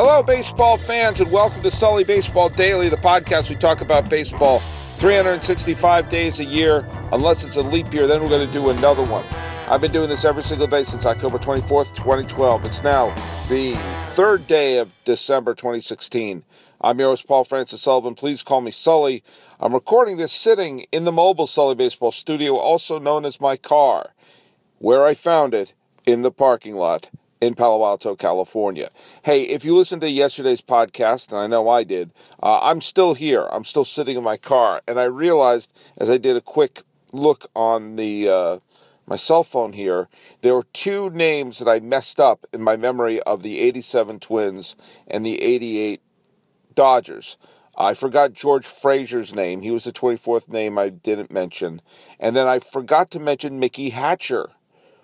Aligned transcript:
Hello, 0.00 0.22
baseball 0.22 0.76
fans, 0.76 1.20
and 1.20 1.28
welcome 1.32 1.60
to 1.60 1.72
Sully 1.72 2.04
Baseball 2.04 2.48
Daily, 2.48 2.88
the 2.88 2.96
podcast 2.96 3.50
we 3.50 3.56
talk 3.56 3.80
about 3.80 4.08
baseball 4.08 4.60
365 4.96 6.08
days 6.08 6.38
a 6.38 6.44
year, 6.44 6.86
unless 7.10 7.44
it's 7.44 7.56
a 7.56 7.62
leap 7.62 7.92
year, 7.92 8.06
then 8.06 8.22
we're 8.22 8.28
going 8.28 8.46
to 8.46 8.52
do 8.52 8.70
another 8.70 9.02
one. 9.02 9.24
I've 9.68 9.80
been 9.80 9.90
doing 9.90 10.08
this 10.08 10.24
every 10.24 10.44
single 10.44 10.68
day 10.68 10.84
since 10.84 11.04
October 11.04 11.36
24th, 11.36 11.96
2012. 11.96 12.64
It's 12.64 12.84
now 12.84 13.12
the 13.48 13.74
third 14.10 14.46
day 14.46 14.78
of 14.78 14.94
December 15.02 15.52
2016. 15.56 16.44
I'm 16.80 16.98
your 17.00 17.08
host, 17.08 17.26
Paul 17.26 17.42
Francis 17.42 17.82
Sullivan. 17.82 18.14
Please 18.14 18.44
call 18.44 18.60
me 18.60 18.70
Sully. 18.70 19.24
I'm 19.58 19.74
recording 19.74 20.16
this 20.16 20.30
sitting 20.30 20.86
in 20.92 21.06
the 21.06 21.12
mobile 21.12 21.48
Sully 21.48 21.74
Baseball 21.74 22.12
studio, 22.12 22.54
also 22.54 23.00
known 23.00 23.24
as 23.24 23.40
my 23.40 23.56
car, 23.56 24.14
where 24.78 25.04
I 25.04 25.14
found 25.14 25.54
it 25.54 25.74
in 26.06 26.22
the 26.22 26.30
parking 26.30 26.76
lot 26.76 27.10
in 27.40 27.54
Palo 27.54 27.84
Alto, 27.84 28.16
California. 28.16 28.90
Hey, 29.22 29.42
if 29.42 29.64
you 29.64 29.74
listened 29.74 30.02
to 30.02 30.10
yesterday's 30.10 30.60
podcast, 30.60 31.30
and 31.30 31.38
I 31.40 31.46
know 31.46 31.68
I 31.68 31.84
did, 31.84 32.10
uh, 32.42 32.60
I'm 32.62 32.80
still 32.80 33.14
here. 33.14 33.46
I'm 33.50 33.64
still 33.64 33.84
sitting 33.84 34.16
in 34.16 34.24
my 34.24 34.36
car, 34.36 34.82
and 34.88 34.98
I 34.98 35.04
realized 35.04 35.78
as 35.96 36.10
I 36.10 36.18
did 36.18 36.36
a 36.36 36.40
quick 36.40 36.82
look 37.12 37.46
on 37.54 37.96
the 37.96 38.28
uh, 38.28 38.58
my 39.06 39.16
cell 39.16 39.44
phone 39.44 39.72
here, 39.72 40.08
there 40.42 40.54
were 40.54 40.66
two 40.72 41.10
names 41.10 41.58
that 41.58 41.68
I 41.68 41.80
messed 41.80 42.20
up 42.20 42.44
in 42.52 42.62
my 42.62 42.76
memory 42.76 43.20
of 43.20 43.42
the 43.42 43.60
'87 43.60 44.20
Twins 44.20 44.76
and 45.06 45.24
the 45.24 45.40
'88 45.40 46.02
Dodgers. 46.74 47.38
I 47.80 47.94
forgot 47.94 48.32
George 48.32 48.66
Frazier's 48.66 49.32
name. 49.32 49.60
He 49.60 49.70
was 49.70 49.84
the 49.84 49.92
24th 49.92 50.48
name 50.50 50.76
I 50.78 50.88
didn't 50.88 51.30
mention. 51.30 51.80
And 52.18 52.34
then 52.34 52.48
I 52.48 52.58
forgot 52.58 53.12
to 53.12 53.20
mention 53.20 53.60
Mickey 53.60 53.90
Hatcher 53.90 54.50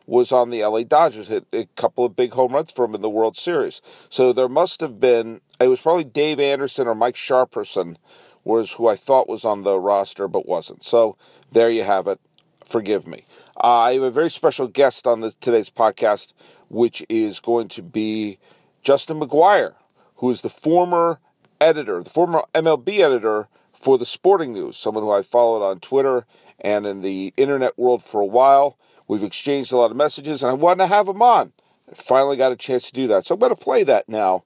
was 0.06 0.32
on 0.32 0.50
the 0.50 0.64
LA 0.64 0.82
Dodgers, 0.82 1.28
hit 1.28 1.46
a 1.52 1.66
couple 1.76 2.04
of 2.04 2.16
big 2.16 2.32
home 2.32 2.52
runs 2.52 2.70
for 2.70 2.84
him 2.84 2.94
in 2.94 3.00
the 3.00 3.10
World 3.10 3.36
Series. 3.36 3.80
So 4.10 4.32
there 4.32 4.48
must 4.48 4.80
have 4.80 5.00
been, 5.00 5.40
it 5.60 5.68
was 5.68 5.80
probably 5.80 6.04
Dave 6.04 6.40
Anderson 6.40 6.86
or 6.86 6.94
Mike 6.94 7.14
Sharperson 7.14 7.96
was 8.44 8.72
who 8.72 8.88
I 8.88 8.96
thought 8.96 9.28
was 9.28 9.44
on 9.44 9.62
the 9.62 9.78
roster 9.78 10.28
but 10.28 10.46
wasn't. 10.46 10.82
So 10.82 11.16
there 11.52 11.70
you 11.70 11.82
have 11.82 12.06
it. 12.06 12.20
Forgive 12.64 13.06
me. 13.06 13.24
Uh, 13.62 13.80
I 13.80 13.92
have 13.94 14.02
a 14.02 14.10
very 14.10 14.30
special 14.30 14.68
guest 14.68 15.06
on 15.06 15.20
the, 15.20 15.30
today's 15.40 15.70
podcast, 15.70 16.32
which 16.68 17.04
is 17.08 17.40
going 17.40 17.68
to 17.68 17.82
be 17.82 18.38
Justin 18.82 19.20
McGuire, 19.20 19.74
who 20.16 20.30
is 20.30 20.42
the 20.42 20.48
former 20.48 21.18
editor, 21.60 22.02
the 22.02 22.10
former 22.10 22.44
MLB 22.54 23.00
editor 23.00 23.48
for 23.72 23.98
the 23.98 24.06
Sporting 24.06 24.52
News, 24.52 24.76
someone 24.76 25.04
who 25.04 25.10
I 25.10 25.22
followed 25.22 25.64
on 25.64 25.80
Twitter 25.80 26.26
and 26.60 26.86
in 26.86 27.02
the 27.02 27.32
internet 27.36 27.78
world 27.78 28.02
for 28.02 28.20
a 28.20 28.26
while. 28.26 28.78
We've 29.06 29.22
exchanged 29.22 29.72
a 29.72 29.76
lot 29.76 29.90
of 29.90 29.96
messages, 29.96 30.42
and 30.42 30.50
I 30.50 30.54
wanted 30.54 30.84
to 30.84 30.86
have 30.86 31.08
him 31.08 31.22
on. 31.22 31.52
I 31.90 31.94
finally 31.94 32.36
got 32.36 32.52
a 32.52 32.56
chance 32.56 32.86
to 32.86 32.92
do 32.92 33.06
that. 33.08 33.26
So 33.26 33.34
I'm 33.34 33.40
going 33.40 33.54
to 33.54 33.60
play 33.60 33.84
that 33.84 34.08
now. 34.08 34.44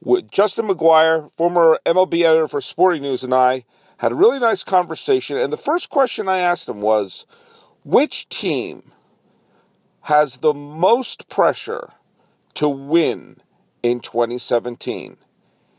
With 0.00 0.30
Justin 0.30 0.68
McGuire, 0.68 1.30
former 1.32 1.80
MLB 1.84 2.22
editor 2.22 2.48
for 2.48 2.60
Sporting 2.60 3.02
News, 3.02 3.24
and 3.24 3.34
I 3.34 3.64
had 3.98 4.12
a 4.12 4.16
really 4.16 4.38
nice 4.38 4.62
conversation. 4.62 5.36
And 5.36 5.52
the 5.52 5.56
first 5.56 5.90
question 5.90 6.28
I 6.28 6.38
asked 6.38 6.68
him 6.68 6.80
was 6.80 7.26
which 7.84 8.28
team 8.28 8.82
has 10.02 10.38
the 10.38 10.54
most 10.54 11.28
pressure 11.28 11.90
to 12.54 12.68
win 12.68 13.38
in 13.82 14.00
2017? 14.00 15.16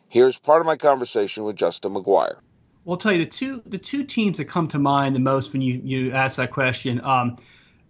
Here's 0.10 0.40
part 0.40 0.62
of 0.62 0.66
my 0.66 0.76
conversation 0.76 1.44
with 1.44 1.56
Justin 1.56 1.94
McGuire. 1.94 2.38
Well, 2.86 2.98
tell 2.98 3.12
you 3.12 3.26
the 3.26 3.30
two 3.30 3.62
the 3.66 3.78
two 3.78 4.06
teams 4.06 4.38
that 4.38 4.46
come 4.46 4.70
to 4.70 4.80
mind 4.80 5.14
the 5.14 5.20
most 5.20 5.52
when 5.52 5.62
you 5.62 5.82
you 5.84 6.14
ask 6.14 6.38
that 6.38 6.52
question. 6.52 7.02
Um, 7.04 7.36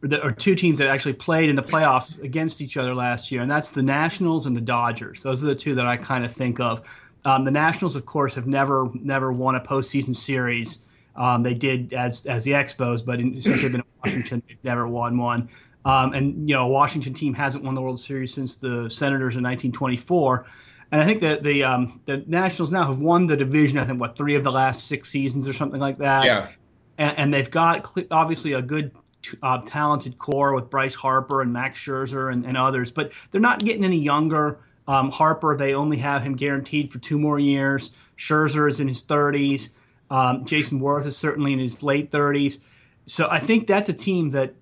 are 0.03 0.31
two 0.31 0.55
teams 0.55 0.79
that 0.79 0.87
actually 0.87 1.13
played 1.13 1.49
in 1.49 1.55
the 1.55 1.63
playoffs 1.63 2.21
against 2.21 2.61
each 2.61 2.77
other 2.77 2.93
last 2.93 3.31
year, 3.31 3.41
and 3.41 3.49
that's 3.49 3.71
the 3.71 3.83
Nationals 3.83 4.45
and 4.45 4.55
the 4.55 4.61
Dodgers. 4.61 5.23
Those 5.23 5.43
are 5.43 5.47
the 5.47 5.55
two 5.55 5.75
that 5.75 5.85
I 5.85 5.97
kind 5.97 6.23
of 6.23 6.31
think 6.31 6.59
of. 6.59 6.81
Um, 7.25 7.43
the 7.45 7.51
Nationals, 7.51 7.95
of 7.95 8.05
course, 8.05 8.35
have 8.35 8.47
never 8.47 8.89
never 8.93 9.31
won 9.31 9.55
a 9.55 9.59
postseason 9.59 10.15
series. 10.15 10.79
Um, 11.15 11.41
they 11.41 11.53
did 11.53 11.93
as 11.93 12.25
as 12.27 12.43
the 12.43 12.51
Expos, 12.51 13.03
but 13.03 13.19
in, 13.19 13.41
since 13.41 13.61
they've 13.61 13.71
been 13.71 13.81
in 13.81 13.87
Washington, 14.05 14.43
they've 14.47 14.63
never 14.63 14.87
won 14.87 15.17
one. 15.17 15.49
Um, 15.83 16.13
and 16.13 16.47
you 16.47 16.55
know, 16.55 16.65
a 16.65 16.67
Washington 16.67 17.13
team 17.13 17.33
hasn't 17.33 17.63
won 17.63 17.73
the 17.73 17.81
World 17.81 17.99
Series 17.99 18.33
since 18.33 18.57
the 18.57 18.89
Senators 18.89 19.35
in 19.35 19.43
1924. 19.43 20.45
And 20.91 21.01
I 21.01 21.05
think 21.05 21.19
that 21.21 21.43
the 21.43 21.63
um, 21.63 22.01
the 22.05 22.23
Nationals 22.27 22.71
now 22.71 22.85
have 22.85 22.99
won 22.99 23.25
the 23.25 23.35
division. 23.35 23.79
I 23.79 23.85
think 23.85 23.99
what 23.99 24.15
three 24.15 24.35
of 24.35 24.43
the 24.43 24.51
last 24.51 24.87
six 24.87 25.09
seasons 25.09 25.47
or 25.47 25.53
something 25.53 25.81
like 25.81 25.97
that. 25.97 26.23
Yeah. 26.23 26.47
And, 26.97 27.17
and 27.17 27.33
they've 27.33 27.49
got 27.49 27.91
obviously 28.11 28.53
a 28.53 28.61
good 28.61 28.91
uh, 29.43 29.59
talented 29.65 30.17
core 30.17 30.53
with 30.53 30.69
Bryce 30.69 30.95
Harper 30.95 31.41
and 31.41 31.51
Max 31.51 31.79
Scherzer 31.79 32.31
and, 32.31 32.45
and 32.45 32.57
others, 32.57 32.91
but 32.91 33.11
they're 33.31 33.41
not 33.41 33.59
getting 33.59 33.83
any 33.83 33.97
younger. 33.97 34.59
Um, 34.87 35.11
Harper, 35.11 35.57
they 35.57 35.73
only 35.73 35.97
have 35.97 36.21
him 36.21 36.35
guaranteed 36.35 36.91
for 36.91 36.99
two 36.99 37.19
more 37.19 37.39
years. 37.39 37.91
Scherzer 38.17 38.69
is 38.69 38.79
in 38.79 38.87
his 38.87 39.03
30s. 39.03 39.69
Um, 40.09 40.45
Jayson 40.45 40.79
Werth 40.79 41.05
is 41.05 41.17
certainly 41.17 41.53
in 41.53 41.59
his 41.59 41.83
late 41.83 42.11
30s. 42.11 42.61
So 43.05 43.27
I 43.29 43.39
think 43.39 43.67
that's 43.67 43.89
a 43.89 43.93
team 43.93 44.29
that, 44.31 44.53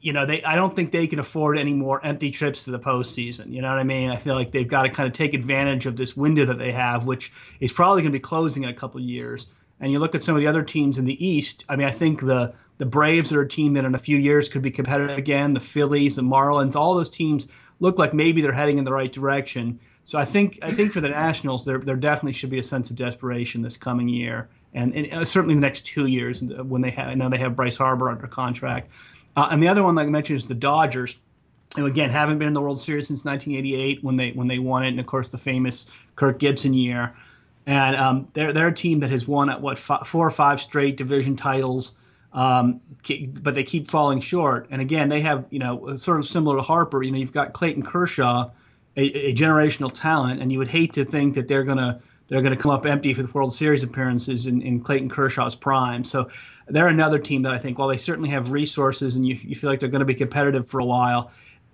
you 0.00 0.12
know, 0.12 0.26
they 0.26 0.42
I 0.44 0.56
don't 0.56 0.74
think 0.74 0.92
they 0.92 1.06
can 1.06 1.18
afford 1.18 1.58
any 1.58 1.72
more 1.72 2.04
empty 2.04 2.30
trips 2.30 2.64
to 2.64 2.70
the 2.70 2.78
postseason. 2.78 3.52
You 3.52 3.62
know 3.62 3.68
what 3.68 3.78
I 3.78 3.84
mean? 3.84 4.10
I 4.10 4.16
feel 4.16 4.34
like 4.34 4.52
they've 4.52 4.68
got 4.68 4.82
to 4.82 4.90
kind 4.90 5.06
of 5.06 5.12
take 5.12 5.34
advantage 5.34 5.86
of 5.86 5.96
this 5.96 6.16
window 6.16 6.44
that 6.44 6.58
they 6.58 6.72
have, 6.72 7.06
which 7.06 7.32
is 7.60 7.72
probably 7.72 8.02
going 8.02 8.12
to 8.12 8.18
be 8.18 8.22
closing 8.22 8.64
in 8.64 8.70
a 8.70 8.74
couple 8.74 9.00
years. 9.00 9.46
And 9.80 9.92
you 9.92 9.98
look 9.98 10.14
at 10.14 10.24
some 10.24 10.34
of 10.34 10.40
the 10.40 10.46
other 10.46 10.62
teams 10.62 10.98
in 10.98 11.04
the 11.04 11.24
East. 11.24 11.64
I 11.68 11.76
mean, 11.76 11.86
I 11.86 11.92
think 11.92 12.20
the 12.20 12.52
the 12.78 12.86
Braves 12.86 13.32
are 13.32 13.42
a 13.42 13.48
team 13.48 13.74
that 13.74 13.84
in 13.84 13.94
a 13.94 13.98
few 13.98 14.16
years 14.16 14.48
could 14.48 14.62
be 14.62 14.70
competitive 14.70 15.18
again. 15.18 15.52
The 15.52 15.60
Phillies, 15.60 16.16
the 16.16 16.22
Marlins, 16.22 16.76
all 16.76 16.94
those 16.94 17.10
teams 17.10 17.48
look 17.80 17.98
like 17.98 18.14
maybe 18.14 18.40
they're 18.40 18.52
heading 18.52 18.78
in 18.78 18.84
the 18.84 18.92
right 18.92 19.12
direction. 19.12 19.78
So 20.04 20.18
I 20.18 20.24
think 20.24 20.58
I 20.62 20.72
think 20.72 20.92
for 20.92 21.00
the 21.00 21.08
Nationals, 21.08 21.64
there 21.64 21.78
there 21.78 21.96
definitely 21.96 22.32
should 22.32 22.50
be 22.50 22.58
a 22.58 22.62
sense 22.62 22.88
of 22.90 22.96
desperation 22.96 23.62
this 23.62 23.76
coming 23.76 24.08
year, 24.08 24.48
and, 24.74 24.94
and 24.94 25.12
uh, 25.12 25.24
certainly 25.24 25.54
the 25.54 25.60
next 25.60 25.86
two 25.86 26.06
years 26.06 26.40
when 26.40 26.80
they 26.80 26.90
have 26.92 27.16
now 27.16 27.28
they 27.28 27.38
have 27.38 27.54
Bryce 27.54 27.76
Harper 27.76 28.10
under 28.10 28.26
contract. 28.26 28.90
Uh, 29.36 29.48
and 29.50 29.62
the 29.62 29.68
other 29.68 29.82
one, 29.82 29.94
like 29.94 30.06
I 30.06 30.10
mentioned, 30.10 30.38
is 30.38 30.46
the 30.46 30.54
Dodgers. 30.54 31.20
who 31.76 31.86
again, 31.86 32.10
haven't 32.10 32.38
been 32.38 32.48
in 32.48 32.54
the 32.54 32.60
World 32.60 32.80
Series 32.80 33.08
since 33.08 33.24
1988 33.24 34.02
when 34.02 34.16
they 34.16 34.30
when 34.30 34.48
they 34.48 34.58
won 34.58 34.82
it, 34.84 34.88
and 34.88 35.00
of 35.00 35.06
course 35.06 35.28
the 35.28 35.38
famous 35.38 35.90
Kirk 36.16 36.38
Gibson 36.38 36.72
year. 36.72 37.14
And 37.68 37.94
um, 37.96 38.28
they're 38.32 38.52
they're 38.52 38.68
a 38.68 38.74
team 38.74 38.98
that 39.00 39.10
has 39.10 39.28
won 39.28 39.48
at 39.50 39.60
what 39.60 39.78
four 39.78 40.26
or 40.26 40.30
five 40.30 40.60
straight 40.60 40.96
division 40.96 41.36
titles 41.36 41.92
um, 42.32 42.80
but 43.42 43.54
they 43.54 43.64
keep 43.64 43.88
falling 43.88 44.20
short. 44.20 44.66
And 44.70 44.80
again, 44.82 45.08
they 45.08 45.20
have 45.22 45.46
you 45.50 45.58
know 45.58 45.96
sort 45.96 46.18
of 46.18 46.26
similar 46.26 46.56
to 46.56 46.62
Harper. 46.62 47.02
You 47.02 47.12
know, 47.12 47.18
you've 47.18 47.32
got 47.32 47.52
Clayton 47.52 47.82
Kershaw, 47.82 48.50
a, 48.96 49.02
a 49.02 49.34
generational 49.34 49.90
talent, 49.92 50.42
and 50.42 50.52
you 50.52 50.58
would 50.58 50.68
hate 50.68 50.92
to 50.94 51.04
think 51.04 51.34
that 51.34 51.48
they're 51.48 51.64
gonna 51.64 52.00
they're 52.28 52.42
going 52.42 52.54
to 52.54 52.62
come 52.62 52.70
up 52.70 52.84
empty 52.84 53.14
for 53.14 53.22
the 53.22 53.32
World 53.32 53.54
Series 53.54 53.82
appearances 53.82 54.46
in, 54.46 54.60
in 54.60 54.80
Clayton 54.80 55.08
Kershaw's 55.08 55.56
prime. 55.56 56.04
So 56.04 56.28
they're 56.66 56.88
another 56.88 57.18
team 57.18 57.40
that 57.42 57.54
I 57.54 57.58
think, 57.58 57.78
while 57.78 57.88
they 57.88 57.96
certainly 57.96 58.28
have 58.28 58.52
resources 58.52 59.16
and 59.16 59.26
you, 59.26 59.34
you 59.40 59.56
feel 59.56 59.70
like 59.70 59.80
they're 59.80 59.88
going 59.88 60.00
to 60.00 60.04
be 60.04 60.14
competitive 60.14 60.68
for 60.68 60.78
a 60.80 60.84
while, 60.84 61.30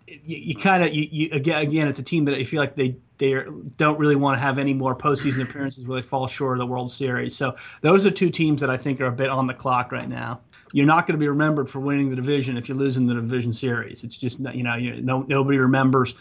you, 0.07 0.37
you 0.37 0.55
kind 0.55 0.85
of 0.85 0.95
you, 0.95 1.09
you, 1.11 1.29
again 1.33 1.61
again 1.61 1.89
it's 1.89 1.99
a 1.99 2.05
team 2.05 2.25
that 2.27 2.39
you 2.39 2.45
feel 2.45 2.61
like 2.61 2.77
they 2.77 2.97
they 3.19 3.45
don't 3.77 3.99
really 3.99 4.17
want 4.17 4.37
to 4.37 4.41
have 4.41 4.59
any 4.59 4.75
more 4.75 4.95
postseason 4.97 5.49
appearances 5.49 5.87
where 5.87 6.01
they 6.01 6.07
fall 6.07 6.27
short 6.27 6.59
of 6.59 6.67
the 6.67 6.67
World 6.67 6.91
Series. 6.91 7.37
So 7.37 7.55
those 7.81 8.05
are 8.07 8.11
two 8.11 8.31
teams 8.31 8.61
that 8.61 8.71
I 8.71 8.77
think 8.77 9.01
are 9.01 9.07
a 9.07 9.13
bit 9.13 9.31
on 9.31 9.47
the 9.47 9.55
clock 9.55 9.93
right 9.93 10.09
now. 10.09 10.41
You're 10.73 10.87
not 10.87 11.07
going 11.07 11.15
to 11.15 11.21
be 11.21 11.29
remembered 11.29 11.69
for 11.69 11.79
winning 11.79 12.11
the 12.11 12.17
division 12.17 12.57
if 12.57 12.69
you 12.69 12.75
lose 12.75 12.97
in 12.97 13.07
the 13.07 13.15
division 13.15 13.53
series. 13.53 14.03
It's 14.03 14.17
just 14.17 14.41
you 14.41 14.65
know 14.65 14.75
you, 14.75 15.01
no, 15.03 15.23
nobody 15.29 15.59
remembers 15.59 16.15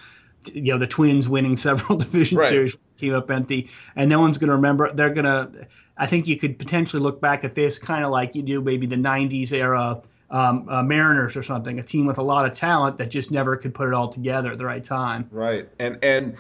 you 0.52 0.74
know 0.74 0.78
the 0.78 0.88
Twins 0.88 1.28
winning 1.28 1.58
several 1.58 1.98
division 1.98 2.38
right. 2.38 2.50
series 2.50 2.78
came 2.98 3.14
up 3.14 3.30
empty, 3.32 3.70
and 3.96 4.10
no 4.10 4.20
one's 4.20 4.38
going 4.38 4.50
to 4.50 4.56
remember. 4.56 4.92
They're 4.92 5.14
going 5.14 5.26
to. 5.26 5.68
I 5.98 6.08
think 6.08 6.28
you 6.28 6.38
could 6.38 6.58
potentially 6.58 7.02
look 7.02 7.22
back 7.22 7.44
at 7.44 7.54
this 7.54 7.78
kind 7.78 8.04
of 8.04 8.12
like 8.12 8.36
you 8.36 8.42
do 8.42 8.62
maybe 8.62 8.86
the 8.86 8.96
'90s 8.96 9.52
era 9.52 10.02
um, 10.32 10.68
uh, 10.68 10.82
Mariners 10.82 11.38
or 11.38 11.44
something, 11.44 11.80
a 11.80 11.84
team 11.84 12.06
with 12.06 12.18
a 12.18 12.24
lot 12.24 12.46
of 12.46 12.54
talent 12.54 12.98
that 12.98 13.10
just 13.10 13.32
never 13.32 13.56
could 13.56 13.74
put 13.74 13.88
it 13.88 13.94
all 13.94 14.08
together 14.08 14.52
at 14.52 14.58
the 14.58 14.66
right 14.66 14.84
time. 14.84 15.28
Right, 15.32 15.70
and 15.80 15.98
and 16.04 16.36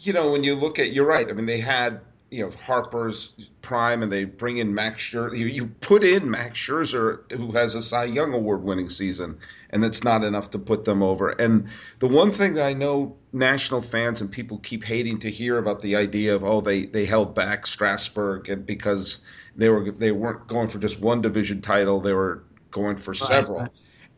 you 0.00 0.12
know, 0.12 0.30
when 0.30 0.44
you 0.44 0.54
look 0.54 0.78
at, 0.78 0.92
you're 0.92 1.06
right. 1.06 1.28
I 1.28 1.32
mean, 1.32 1.46
they 1.46 1.60
had 1.60 2.00
you 2.30 2.44
know 2.44 2.50
Harper's 2.50 3.32
prime, 3.62 4.02
and 4.02 4.10
they 4.10 4.24
bring 4.24 4.58
in 4.58 4.74
Max 4.74 5.02
Scherzer. 5.02 5.38
You, 5.38 5.46
you 5.46 5.66
put 5.66 6.02
in 6.02 6.28
Max 6.28 6.58
Scherzer, 6.58 7.30
who 7.32 7.52
has 7.52 7.76
a 7.76 7.82
Cy 7.82 8.04
Young 8.04 8.34
award-winning 8.34 8.90
season, 8.90 9.38
and 9.70 9.82
that's 9.82 10.02
not 10.02 10.24
enough 10.24 10.50
to 10.50 10.58
put 10.58 10.84
them 10.84 11.02
over. 11.02 11.30
And 11.30 11.68
the 12.00 12.08
one 12.08 12.32
thing 12.32 12.54
that 12.54 12.66
I 12.66 12.72
know 12.72 13.16
national 13.32 13.82
fans 13.82 14.20
and 14.20 14.30
people 14.30 14.58
keep 14.58 14.82
hating 14.82 15.20
to 15.20 15.30
hear 15.30 15.58
about 15.58 15.80
the 15.80 15.94
idea 15.94 16.34
of 16.34 16.42
oh 16.44 16.60
they 16.60 16.86
they 16.86 17.04
held 17.04 17.34
back 17.34 17.66
Strasburg 17.66 18.48
and 18.48 18.66
because 18.66 19.18
they 19.54 19.68
were 19.68 19.92
they 19.92 20.10
weren't 20.10 20.46
going 20.48 20.68
for 20.68 20.78
just 20.78 20.98
one 20.98 21.20
division 21.20 21.60
title, 21.60 22.00
they 22.00 22.14
were 22.14 22.42
going 22.72 22.96
for 22.96 23.14
several, 23.14 23.68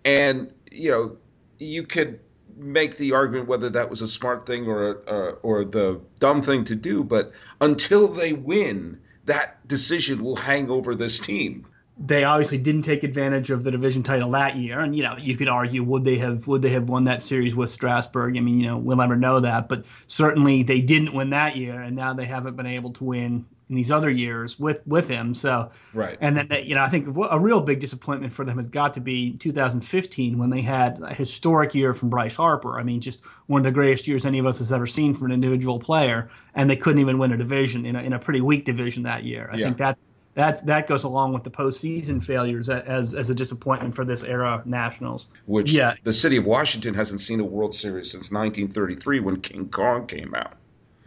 and 0.06 0.50
you 0.70 0.90
know 0.90 1.16
you 1.58 1.82
could 1.82 2.18
make 2.56 2.96
the 2.96 3.12
argument 3.12 3.48
whether 3.48 3.68
that 3.70 3.90
was 3.90 4.02
a 4.02 4.08
smart 4.08 4.46
thing 4.46 4.66
or 4.66 4.98
uh, 5.08 5.32
or 5.42 5.64
the 5.64 6.00
dumb 6.18 6.42
thing 6.42 6.64
to 6.64 6.74
do, 6.74 7.04
but 7.04 7.32
until 7.60 8.08
they 8.08 8.32
win, 8.32 8.98
that 9.26 9.66
decision 9.68 10.22
will 10.22 10.36
hang 10.36 10.70
over 10.70 10.94
this 10.94 11.18
team. 11.18 11.66
they 11.98 12.24
obviously 12.24 12.58
didn't 12.58 12.82
take 12.82 13.02
advantage 13.04 13.50
of 13.50 13.64
the 13.64 13.70
division 13.70 14.02
title 14.02 14.30
that 14.30 14.56
year, 14.56 14.80
and 14.80 14.94
you 14.96 15.02
know 15.02 15.16
you 15.16 15.36
could 15.36 15.48
argue 15.48 15.82
would 15.82 16.04
they 16.04 16.16
have 16.16 16.46
would 16.46 16.62
they 16.62 16.68
have 16.70 16.88
won 16.88 17.04
that 17.04 17.22
series 17.22 17.56
with 17.56 17.70
Strasburg? 17.70 18.36
I 18.36 18.40
mean, 18.40 18.60
you 18.60 18.66
know 18.66 18.78
we'll 18.78 18.96
never 18.98 19.16
know 19.16 19.40
that, 19.40 19.68
but 19.68 19.84
certainly 20.06 20.62
they 20.62 20.80
didn't 20.80 21.14
win 21.14 21.30
that 21.30 21.56
year, 21.56 21.80
and 21.80 21.96
now 21.96 22.12
they 22.14 22.26
haven't 22.26 22.56
been 22.56 22.66
able 22.66 22.92
to 22.94 23.04
win 23.04 23.46
in 23.68 23.74
these 23.74 23.90
other 23.90 24.10
years 24.10 24.58
with 24.58 24.86
with 24.86 25.08
him. 25.08 25.34
So 25.34 25.70
right, 25.92 26.16
and 26.20 26.36
then 26.36 26.64
you 26.64 26.74
know 26.74 26.82
I 26.82 26.88
think 26.88 27.06
a 27.08 27.40
real 27.40 27.60
big 27.60 27.80
disappointment 27.80 28.32
for 28.32 28.44
them 28.44 28.56
has 28.56 28.68
got 28.68 28.94
to 28.94 29.00
be 29.00 29.36
2015 29.38 30.38
when 30.38 30.50
they 30.50 30.62
had 30.62 31.00
a 31.02 31.14
historic 31.14 31.74
year 31.74 31.92
from 31.92 32.08
Bryce 32.08 32.36
Harper. 32.36 32.78
I 32.78 32.82
mean, 32.82 33.00
just 33.00 33.24
one 33.46 33.60
of 33.60 33.64
the 33.64 33.72
greatest 33.72 34.06
years 34.06 34.24
any 34.24 34.38
of 34.38 34.46
us 34.46 34.58
has 34.58 34.72
ever 34.72 34.86
seen 34.86 35.14
from 35.14 35.26
an 35.26 35.32
individual 35.32 35.78
player, 35.78 36.30
and 36.54 36.70
they 36.70 36.76
couldn't 36.76 37.00
even 37.00 37.18
win 37.18 37.32
a 37.32 37.36
division 37.36 37.86
in 37.86 37.96
a, 37.96 38.02
in 38.02 38.12
a 38.12 38.18
pretty 38.18 38.40
weak 38.40 38.64
division 38.64 39.02
that 39.04 39.24
year. 39.24 39.50
I 39.52 39.56
yeah. 39.56 39.66
think 39.66 39.78
that's 39.78 40.06
that's 40.34 40.60
that 40.62 40.86
goes 40.86 41.02
along 41.02 41.32
with 41.32 41.42
the 41.42 41.50
postseason 41.50 42.22
failures 42.22 42.68
as 42.68 43.14
as 43.14 43.30
a 43.30 43.34
disappointment 43.34 43.94
for 43.96 44.04
this 44.04 44.22
era 44.22 44.62
Nationals. 44.64 45.28
Which 45.46 45.72
yeah. 45.72 45.94
the 46.04 46.12
city 46.12 46.36
of 46.36 46.46
Washington 46.46 46.94
hasn't 46.94 47.20
seen 47.20 47.40
a 47.40 47.44
World 47.44 47.74
Series 47.74 48.12
since 48.12 48.30
1933 48.30 49.20
when 49.20 49.40
King 49.40 49.68
Kong 49.70 50.06
came 50.06 50.34
out. 50.34 50.52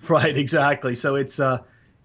Right, 0.07 0.35
exactly. 0.37 0.95
So 0.95 1.15
it's 1.15 1.39
uh, 1.39 1.59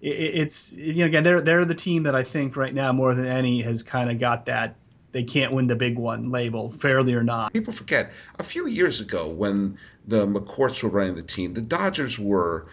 it's 0.05 0.73
you 0.75 0.97
know 0.97 1.07
again 1.07 1.25
they're 1.25 1.41
they're 1.41 1.65
the 1.65 1.75
team 1.75 2.03
that 2.03 2.15
I 2.15 2.23
think 2.23 2.57
right 2.57 2.75
now 2.75 2.93
more 2.93 3.15
than 3.15 3.27
any 3.27 3.63
has 3.63 3.83
kind 3.83 4.11
of 4.11 4.19
got 4.19 4.45
that 4.47 4.77
they 5.13 5.23
can't 5.23 5.53
win 5.53 5.69
the 5.69 5.77
big 5.77 5.97
one 5.97 6.31
label, 6.31 6.69
fairly 6.69 7.15
or 7.15 7.23
not. 7.23 7.53
People 7.53 7.73
forget 7.73 8.13
a 8.41 8.43
few 8.43 8.67
years 8.67 9.01
ago 9.01 9.29
when 9.29 9.79
the 10.09 10.27
McCourts 10.27 10.83
were 10.83 10.89
running 10.89 11.15
the 11.15 11.23
team, 11.23 11.55
the 11.55 11.61
Dodgers 11.61 12.19
were 12.19 12.67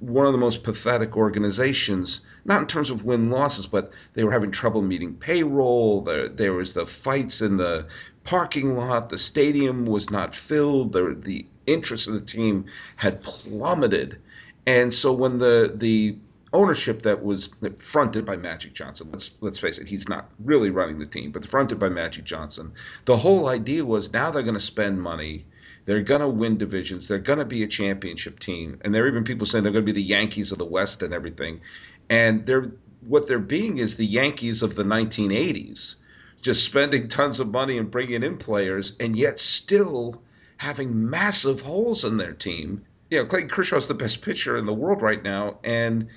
one 0.00 0.26
of 0.26 0.32
the 0.32 0.38
most 0.38 0.62
pathetic 0.62 1.18
organizations, 1.18 2.22
not 2.46 2.62
in 2.62 2.66
terms 2.66 2.88
of 2.88 3.04
win 3.04 3.30
losses, 3.30 3.66
but 3.66 3.92
they 4.14 4.24
were 4.24 4.32
having 4.32 4.50
trouble 4.50 4.80
meeting 4.80 5.14
payroll. 5.14 6.00
There, 6.00 6.30
there 6.30 6.54
was 6.54 6.72
the 6.72 6.86
fights 6.86 7.42
in 7.42 7.58
the 7.58 7.86
parking 8.24 8.74
lot. 8.74 9.10
The 9.10 9.18
stadium 9.18 9.84
was 9.84 10.10
not 10.10 10.34
filled. 10.34 10.94
The, 10.94 11.14
the 11.18 11.46
interest 11.66 12.08
of 12.08 12.14
the 12.14 12.20
team 12.20 12.64
had 12.96 13.22
plummeted. 13.22 14.18
And 14.66 14.92
so 14.92 15.12
when 15.12 15.38
the, 15.38 15.72
the 15.74 16.16
ownership 16.52 17.02
that 17.02 17.22
was 17.22 17.50
fronted 17.78 18.24
by 18.24 18.36
Magic 18.36 18.74
Johnson, 18.74 19.08
let's, 19.12 19.30
let's 19.40 19.58
face 19.58 19.78
it, 19.78 19.86
he's 19.86 20.08
not 20.08 20.30
really 20.44 20.70
running 20.70 20.98
the 20.98 21.06
team, 21.06 21.30
but 21.30 21.46
fronted 21.46 21.78
by 21.78 21.88
Magic 21.88 22.24
Johnson, 22.24 22.72
the 23.04 23.16
whole 23.16 23.48
idea 23.48 23.84
was 23.84 24.12
now 24.12 24.30
they're 24.30 24.42
going 24.42 24.54
to 24.54 24.60
spend 24.60 25.00
money– 25.00 25.46
they're 25.90 26.02
going 26.02 26.20
to 26.20 26.28
win 26.28 26.58
divisions. 26.58 27.08
They're 27.08 27.18
going 27.18 27.38
to 27.38 27.44
be 27.44 27.62
a 27.62 27.68
championship 27.68 28.38
team. 28.38 28.78
And 28.82 28.94
there 28.94 29.04
are 29.04 29.08
even 29.08 29.24
people 29.24 29.46
saying 29.46 29.64
they're 29.64 29.72
going 29.72 29.84
to 29.84 29.92
be 29.92 30.00
the 30.00 30.06
Yankees 30.06 30.52
of 30.52 30.58
the 30.58 30.64
West 30.64 31.02
and 31.02 31.12
everything. 31.12 31.60
And 32.08 32.46
they're 32.46 32.70
what 33.06 33.26
they're 33.26 33.38
being 33.38 33.78
is 33.78 33.96
the 33.96 34.06
Yankees 34.06 34.62
of 34.62 34.74
the 34.74 34.84
1980s, 34.84 35.94
just 36.42 36.64
spending 36.64 37.08
tons 37.08 37.40
of 37.40 37.48
money 37.48 37.78
and 37.78 37.90
bringing 37.90 38.22
in 38.22 38.36
players, 38.36 38.92
and 39.00 39.16
yet 39.16 39.38
still 39.40 40.22
having 40.58 41.08
massive 41.08 41.62
holes 41.62 42.04
in 42.04 42.18
their 42.18 42.34
team. 42.34 42.84
You 43.10 43.18
know, 43.18 43.24
Clayton 43.24 43.50
is 43.76 43.86
the 43.86 43.94
best 43.94 44.20
pitcher 44.20 44.58
in 44.58 44.66
the 44.66 44.72
world 44.74 45.00
right 45.00 45.22
now, 45.22 45.58
and 45.64 46.08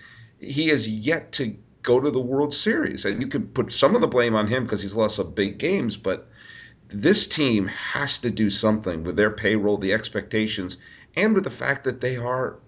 he 0.44 0.68
has 0.70 0.88
yet 0.88 1.32
to 1.34 1.56
go 1.84 2.00
to 2.00 2.10
the 2.10 2.20
World 2.20 2.54
Series. 2.54 3.06
And 3.06 3.22
you 3.22 3.28
could 3.28 3.54
put 3.54 3.74
some 3.74 3.96
of 3.96 4.02
the 4.02 4.08
blame 4.08 4.36
on 4.36 4.48
him 4.48 4.64
because 4.64 4.82
he's 4.82 4.96
lost 4.96 5.18
some 5.18 5.32
big 5.32 5.58
games, 5.58 5.98
but 5.98 6.30
this 6.88 7.28
team 7.28 7.68
has 7.68 8.18
to 8.20 8.30
do 8.30 8.50
something 8.50 9.04
with 9.04 9.16
their 9.16 9.32
payroll, 9.32 9.78
the 9.78 9.94
expectations, 9.94 10.78
and 11.16 11.34
with 11.34 11.44
the 11.44 11.50
fact 11.50 11.84
that 11.84 12.02
they 12.02 12.18
are 12.18 12.60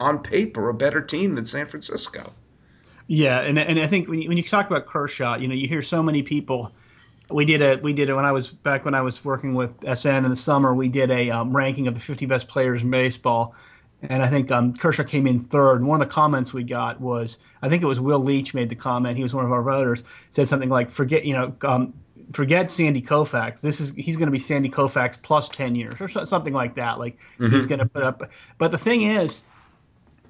on 0.00 0.18
paper 0.20 0.68
a 0.68 0.74
better 0.74 1.00
team 1.00 1.34
than 1.34 1.46
San 1.46 1.66
Francisco. 1.66 2.32
Yeah, 3.08 3.40
and 3.40 3.58
and 3.58 3.80
I 3.80 3.86
think 3.86 4.08
when 4.08 4.20
you, 4.20 4.28
when 4.28 4.36
you 4.36 4.42
talk 4.42 4.66
about 4.66 4.86
Kershaw, 4.86 5.36
you 5.38 5.48
know, 5.48 5.54
you 5.54 5.66
hear 5.66 5.82
so 5.82 6.02
many 6.02 6.22
people. 6.22 6.72
We 7.30 7.44
did 7.44 7.62
a 7.62 7.76
we 7.82 7.92
did 7.92 8.08
it 8.08 8.14
when 8.14 8.24
I 8.24 8.32
was 8.32 8.48
back 8.48 8.84
when 8.84 8.94
I 8.94 9.00
was 9.00 9.24
working 9.24 9.54
with 9.54 9.72
SN 9.82 10.24
in 10.24 10.30
the 10.30 10.36
summer. 10.36 10.74
We 10.74 10.88
did 10.88 11.10
a 11.10 11.30
um, 11.30 11.56
ranking 11.56 11.86
of 11.86 11.94
the 11.94 12.00
50 12.00 12.26
best 12.26 12.48
players 12.48 12.82
in 12.82 12.90
baseball, 12.90 13.54
and 14.02 14.22
I 14.22 14.28
think 14.28 14.50
um, 14.50 14.74
Kershaw 14.74 15.04
came 15.04 15.26
in 15.26 15.40
third. 15.40 15.76
And 15.76 15.88
one 15.88 16.00
of 16.00 16.08
the 16.08 16.12
comments 16.12 16.54
we 16.54 16.62
got 16.62 17.00
was, 17.00 17.40
I 17.62 17.68
think 17.68 17.82
it 17.82 17.86
was 17.86 18.00
Will 18.00 18.20
Leitch 18.20 18.54
made 18.54 18.68
the 18.68 18.76
comment. 18.76 19.16
He 19.16 19.22
was 19.22 19.34
one 19.34 19.44
of 19.44 19.52
our 19.52 19.62
voters. 19.62 20.04
Said 20.30 20.46
something 20.46 20.68
like, 20.68 20.88
"Forget, 20.88 21.24
you 21.24 21.34
know, 21.34 21.52
um, 21.62 21.92
forget 22.32 22.70
Sandy 22.70 23.02
Koufax. 23.02 23.60
This 23.60 23.80
is 23.80 23.92
he's 23.92 24.16
going 24.16 24.26
to 24.26 24.32
be 24.32 24.38
Sandy 24.38 24.68
Koufax 24.68 25.20
plus 25.20 25.48
ten 25.48 25.74
years 25.74 26.00
or 26.00 26.08
something 26.08 26.52
like 26.52 26.74
that. 26.76 26.98
Like 26.98 27.18
mm-hmm. 27.38 27.52
he's 27.52 27.66
going 27.66 27.80
to 27.80 27.86
put 27.86 28.02
up. 28.02 28.22
But 28.58 28.70
the 28.70 28.78
thing 28.78 29.02
is, 29.02 29.42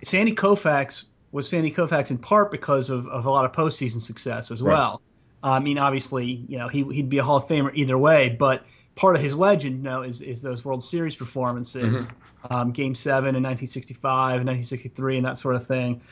Sandy 0.02 0.34
Koufax 0.34 1.04
was 1.32 1.48
Sandy 1.48 1.70
Koufax 1.70 2.10
in 2.10 2.18
part 2.18 2.50
because 2.50 2.90
of, 2.90 3.06
of 3.08 3.26
a 3.26 3.30
lot 3.30 3.44
of 3.44 3.52
postseason 3.52 4.00
success 4.00 4.50
as 4.50 4.62
right. 4.62 4.72
well. 4.72 5.02
I 5.42 5.60
mean, 5.60 5.78
obviously, 5.78 6.44
you 6.48 6.58
know, 6.58 6.68
he 6.68 6.84
he'd 6.84 7.08
be 7.08 7.18
a 7.18 7.22
Hall 7.22 7.36
of 7.36 7.46
Famer 7.46 7.74
either 7.74 7.96
way, 7.98 8.30
but 8.30 8.64
part 8.98 9.14
of 9.14 9.22
his 9.22 9.38
legend, 9.38 9.76
you 9.76 9.82
know, 9.82 10.02
is 10.02 10.20
is 10.22 10.42
those 10.42 10.64
World 10.64 10.82
Series 10.82 11.14
performances, 11.14 12.08
mm-hmm. 12.08 12.52
um, 12.52 12.72
Game 12.72 12.96
Seven 12.96 13.36
in 13.36 13.42
1965 13.44 14.40
and 14.40 14.48
1963, 14.48 15.18
and 15.18 15.26
that 15.26 15.38
sort 15.38 15.54
of 15.54 15.64
thing. 15.64 16.02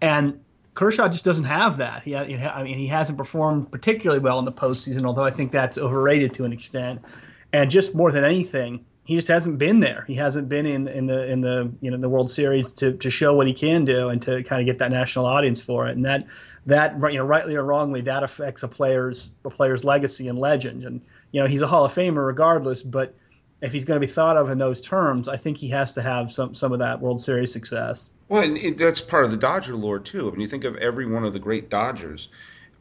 And 0.00 0.40
Kershaw 0.74 1.08
just 1.08 1.24
doesn't 1.24 1.44
have 1.44 1.78
that. 1.78 2.04
He, 2.04 2.14
I 2.14 2.62
mean, 2.62 2.78
he 2.78 2.86
hasn't 2.86 3.18
performed 3.18 3.72
particularly 3.72 4.20
well 4.20 4.38
in 4.38 4.44
the 4.44 4.52
postseason, 4.52 5.04
although 5.04 5.24
I 5.24 5.32
think 5.32 5.50
that's 5.50 5.76
overrated 5.76 6.32
to 6.34 6.44
an 6.44 6.52
extent. 6.52 7.04
And 7.52 7.68
just 7.68 7.96
more 7.96 8.12
than 8.12 8.24
anything, 8.24 8.84
he 9.08 9.16
just 9.16 9.28
hasn't 9.28 9.56
been 9.56 9.80
there. 9.80 10.04
He 10.06 10.14
hasn't 10.16 10.50
been 10.50 10.66
in 10.66 10.86
in 10.86 11.06
the 11.06 11.26
in 11.32 11.40
the 11.40 11.72
you 11.80 11.90
know 11.90 11.96
the 11.96 12.10
World 12.10 12.30
Series 12.30 12.70
to, 12.72 12.92
to 12.92 13.08
show 13.08 13.32
what 13.32 13.46
he 13.46 13.54
can 13.54 13.86
do 13.86 14.10
and 14.10 14.20
to 14.20 14.42
kind 14.42 14.60
of 14.60 14.66
get 14.66 14.78
that 14.80 14.90
national 14.90 15.24
audience 15.24 15.62
for 15.62 15.88
it. 15.88 15.96
And 15.96 16.04
that 16.04 16.26
that 16.66 16.92
you 17.10 17.16
know 17.16 17.24
rightly 17.24 17.56
or 17.56 17.64
wrongly 17.64 18.02
that 18.02 18.22
affects 18.22 18.64
a 18.64 18.68
player's 18.68 19.32
a 19.46 19.50
player's 19.50 19.82
legacy 19.82 20.28
and 20.28 20.38
legend. 20.38 20.84
And 20.84 21.00
you 21.32 21.40
know 21.40 21.46
he's 21.46 21.62
a 21.62 21.66
Hall 21.66 21.86
of 21.86 21.94
Famer 21.94 22.26
regardless, 22.26 22.82
but 22.82 23.14
if 23.62 23.72
he's 23.72 23.86
going 23.86 23.98
to 23.98 24.06
be 24.06 24.12
thought 24.12 24.36
of 24.36 24.50
in 24.50 24.58
those 24.58 24.78
terms, 24.78 25.26
I 25.26 25.38
think 25.38 25.56
he 25.56 25.68
has 25.68 25.94
to 25.94 26.02
have 26.02 26.30
some 26.30 26.52
some 26.52 26.74
of 26.74 26.78
that 26.80 27.00
World 27.00 27.18
Series 27.18 27.50
success. 27.50 28.10
Well, 28.28 28.42
and 28.42 28.58
it, 28.58 28.76
that's 28.76 29.00
part 29.00 29.24
of 29.24 29.30
the 29.30 29.38
Dodger 29.38 29.74
lore 29.74 30.00
too. 30.00 30.28
When 30.30 30.38
you 30.38 30.48
think 30.48 30.64
of 30.64 30.76
every 30.76 31.06
one 31.06 31.24
of 31.24 31.32
the 31.32 31.38
great 31.38 31.70
Dodgers, 31.70 32.28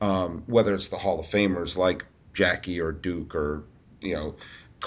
um, 0.02 0.44
whether 0.48 0.76
it's 0.76 0.90
the 0.90 0.98
Hall 0.98 1.22
of 1.22 1.26
Famers 1.26 1.78
like 1.78 2.04
Jackie 2.34 2.82
or 2.82 2.92
Duke 2.92 3.34
or 3.34 3.64
you 4.02 4.14
know 4.14 4.36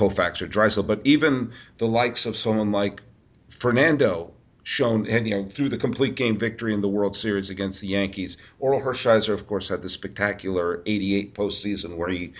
Koufax 0.01 0.41
or 0.41 0.47
Drysdale, 0.47 0.85
but 0.85 1.01
even 1.05 1.53
the 1.77 1.87
likes 1.87 2.25
of 2.25 2.35
someone 2.35 2.73
like 2.73 3.03
Fernando 3.49 4.33
shown 4.63 5.05
you 5.05 5.31
know 5.31 5.45
through 5.47 5.69
the 5.69 5.77
complete 5.77 6.15
game 6.15 6.39
victory 6.39 6.73
in 6.73 6.81
the 6.81 6.89
World 6.89 7.15
Series 7.15 7.51
against 7.51 7.83
the 7.83 7.89
Yankees. 7.89 8.39
Orel 8.61 8.83
Hershiser, 8.83 9.35
of 9.35 9.47
course, 9.47 9.69
had 9.69 9.83
the 9.83 9.91
spectacular 9.91 10.83
'88 10.87 11.35
postseason 11.35 11.97
where 11.97 12.09
he 12.09 12.33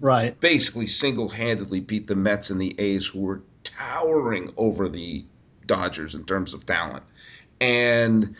right 0.00 0.38
basically 0.40 0.88
single-handedly 0.88 1.80
beat 1.80 2.08
the 2.08 2.16
Mets 2.16 2.50
and 2.50 2.60
the 2.60 2.74
A's, 2.80 3.06
who 3.06 3.20
were 3.20 3.42
towering 3.62 4.52
over 4.56 4.88
the 4.88 5.24
Dodgers 5.66 6.16
in 6.16 6.24
terms 6.24 6.52
of 6.52 6.66
talent. 6.66 7.04
And 7.60 8.34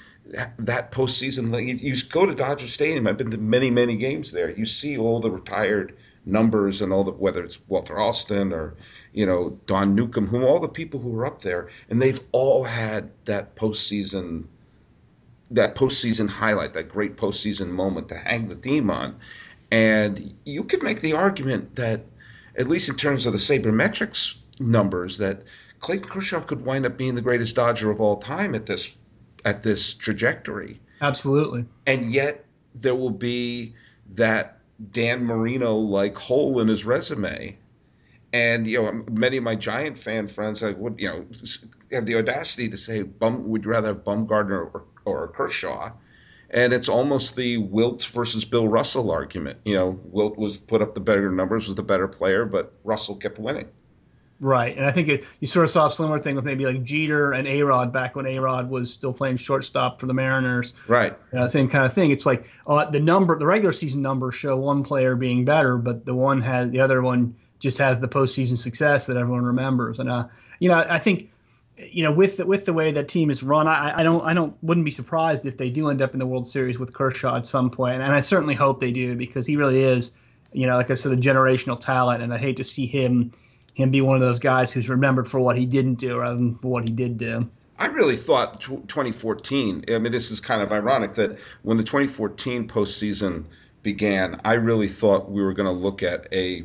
that 0.59 0.91
postseason, 0.91 1.81
you 1.81 1.97
go 2.11 2.27
to 2.27 2.35
Dodger 2.35 2.67
Stadium. 2.67 3.07
I've 3.07 3.19
been 3.19 3.31
to 3.31 3.37
many, 3.37 3.71
many 3.71 3.97
games 3.97 4.33
there. 4.33 4.51
You 4.51 4.67
see 4.67 4.99
all 4.99 5.21
the 5.21 5.31
retired 5.31 5.97
numbers 6.27 6.81
and 6.81 6.93
all 6.93 7.05
the 7.05 7.11
whether 7.13 7.43
it's 7.45 7.59
Walter 7.69 7.99
Alston 7.99 8.53
or 8.53 8.75
you 9.13 9.27
know 9.27 9.59
Don 9.67 9.95
Newcombe, 9.95 10.27
whom 10.27 10.45
all 10.45 10.61
the 10.61 10.69
people 10.69 11.01
who 11.01 11.11
were 11.11 11.27
up 11.27 11.43
there, 11.43 11.69
and 11.91 12.01
they've 12.01 12.21
all 12.33 12.65
had 12.65 13.11
that 13.27 13.55
postseason, 13.57 14.45
that 15.51 15.75
postseason 15.75 16.29
highlight, 16.29 16.73
that 16.73 16.89
great 16.89 17.17
postseason 17.17 17.69
moment 17.69 18.09
to 18.09 18.17
hang 18.17 18.49
the 18.49 18.55
team 18.55 18.91
on. 18.91 19.17
And 19.71 20.35
you 20.45 20.65
could 20.65 20.83
make 20.83 21.01
the 21.01 21.15
argument 21.15 21.75
that, 21.75 22.05
at 22.57 22.69
least 22.69 22.89
in 22.89 22.97
terms 22.97 23.27
of 23.27 23.33
the 23.33 23.39
sabermetrics 23.39 24.37
numbers, 24.61 25.19
that 25.19 25.43
Clayton 25.81 26.09
Kershaw 26.09 26.41
could 26.41 26.65
wind 26.65 26.87
up 26.87 26.97
being 26.97 27.15
the 27.15 27.21
greatest 27.21 27.57
Dodger 27.57 27.91
of 27.91 28.01
all 28.01 28.17
time 28.17 28.55
at 28.55 28.67
this 28.67 28.91
at 29.45 29.63
this 29.63 29.95
trajectory. 29.95 30.81
Absolutely. 31.01 31.67
And 31.87 32.13
yet 32.13 32.45
there 32.75 32.95
will 32.95 33.11
be 33.11 33.75
that 34.15 34.59
Dan 34.93 35.25
Marino 35.25 35.77
like 35.77 36.17
hole 36.17 36.61
in 36.61 36.69
his 36.69 36.85
resume. 36.85 37.57
And 38.33 38.67
you 38.67 38.83
know, 38.83 39.05
many 39.11 39.37
of 39.37 39.45
my 39.45 39.55
Giant 39.55 39.99
fan 39.99 40.27
friends, 40.27 40.63
I 40.63 40.73
would 40.73 40.99
you 40.99 41.09
know 41.09 41.27
have 41.93 42.07
the 42.07 42.17
audacity 42.17 42.69
to 42.69 42.77
say, 42.77 43.03
"Bum, 43.03 43.49
would 43.49 43.67
rather 43.67 43.89
have 43.89 44.05
Bumgarner 44.05 44.75
or, 44.75 44.85
or 45.05 45.29
Kershaw?" 45.29 45.93
And 46.51 46.73
it's 46.73 46.89
almost 46.89 47.37
the 47.37 47.59
Wilt 47.59 48.05
versus 48.05 48.45
Bill 48.45 48.69
Russell 48.69 49.11
argument. 49.11 49.59
You 49.65 49.75
know, 49.75 50.01
Wilt 50.05 50.37
was 50.37 50.59
put 50.59 50.83
up 50.83 50.95
the 50.95 51.01
better 51.01 51.31
numbers, 51.31 51.67
was 51.67 51.77
the 51.77 51.83
better 51.83 52.09
player, 52.09 52.45
but 52.45 52.73
Russell 52.85 53.17
kept 53.17 53.39
winning. 53.39 53.69
Right, 54.41 54.77
and 54.77 54.85
I 54.85 54.91
think 54.91 55.09
it, 55.09 55.25
you 55.41 55.47
sort 55.47 55.65
of 55.65 55.71
saw 55.71 55.87
a 55.87 55.91
similar 55.91 56.19
thing 56.19 56.35
with 56.35 56.45
maybe 56.45 56.67
like 56.67 56.83
Jeter 56.83 57.33
and 57.33 57.47
A 57.47 57.63
Rod 57.63 57.93
back 57.93 58.17
when 58.17 58.27
A 58.27 58.39
Rod 58.39 58.69
was 58.69 58.93
still 58.93 59.13
playing 59.13 59.37
shortstop 59.37 60.01
for 60.01 60.07
the 60.07 60.15
Mariners. 60.15 60.75
Right, 60.89 61.17
uh, 61.33 61.47
same 61.47 61.69
kind 61.69 61.85
of 61.85 61.93
thing. 61.93 62.11
It's 62.11 62.27
like 62.27 62.47
uh, 62.67 62.85
the 62.91 63.01
number, 63.01 63.39
the 63.39 63.47
regular 63.47 63.73
season 63.73 64.03
numbers 64.03 64.35
show 64.35 64.57
one 64.57 64.83
player 64.83 65.15
being 65.15 65.45
better, 65.45 65.77
but 65.79 66.05
the 66.05 66.15
one 66.15 66.43
has 66.43 66.71
the 66.71 66.81
other 66.81 67.01
one 67.01 67.35
just 67.61 67.79
has 67.79 68.01
the 68.01 68.09
postseason 68.09 68.59
success 68.59 69.07
that 69.07 69.17
everyone 69.17 69.45
remembers. 69.45 69.99
And 69.99 70.11
uh, 70.11 70.27
you 70.59 70.69
know, 70.69 70.85
I 70.89 70.99
think 70.99 71.31
you 71.77 72.03
know, 72.03 72.13
with 72.13 72.37
the, 72.37 72.47
with 72.47 72.67
the 72.67 72.73
way 72.73 72.93
that 72.93 73.09
team 73.09 73.31
is 73.31 73.43
run, 73.43 73.67
I, 73.67 74.01
I 74.01 74.03
don't 74.03 74.25
I 74.25 74.35
don't 74.35 74.57
wouldn't 74.63 74.85
be 74.85 74.91
surprised 74.91 75.47
if 75.47 75.57
they 75.57 75.71
do 75.71 75.89
end 75.89 76.03
up 76.03 76.13
in 76.13 76.19
the 76.19 76.27
World 76.27 76.47
Series 76.47 76.79
with 76.79 76.93
Kershaw 76.93 77.37
at 77.37 77.47
some 77.47 77.71
point, 77.71 78.03
and 78.03 78.13
I 78.15 78.21
certainly 78.21 78.55
hope 78.55 78.81
they 78.81 78.93
do 78.93 79.15
because 79.15 79.47
he 79.47 79.57
really 79.57 79.83
is, 79.83 80.13
you 80.53 80.67
know, 80.67 80.77
like 80.77 80.91
I 80.91 80.95
said, 80.95 81.13
a 81.13 81.17
generational 81.17 81.79
talent, 81.79 82.23
and 82.23 82.33
I 82.33 82.39
hate 82.39 82.57
to 82.59 82.65
see 82.65 82.87
him 82.87 83.33
him 83.75 83.91
be 83.91 84.01
one 84.01 84.17
of 84.17 84.23
those 84.23 84.41
guys 84.41 84.73
who's 84.73 84.89
remembered 84.89 85.29
for 85.29 85.41
what 85.41 85.59
he 85.59 85.67
didn't 85.67 85.95
do 85.95 86.19
rather 86.19 86.37
than 86.37 86.55
for 86.55 86.69
what 86.69 86.89
he 86.89 86.95
did 86.95 87.19
do. 87.19 87.49
I 87.79 87.87
really 87.87 88.17
thought 88.17 88.61
2014. 88.61 89.85
I 89.89 89.99
mean, 89.99 90.13
this 90.13 90.31
is 90.31 90.39
kind 90.39 90.63
of 90.63 90.71
ironic 90.71 91.15
that 91.15 91.37
when 91.63 91.77
the 91.77 91.83
2014 91.83 92.69
postseason 92.69 93.45
began, 93.83 94.41
I 94.45 94.55
really 94.55 94.89
thought 94.89 95.31
we 95.31 95.43
were 95.43 95.53
going 95.53 95.67
to 95.67 95.73
look 95.73 96.03
at 96.03 96.29
a 96.33 96.65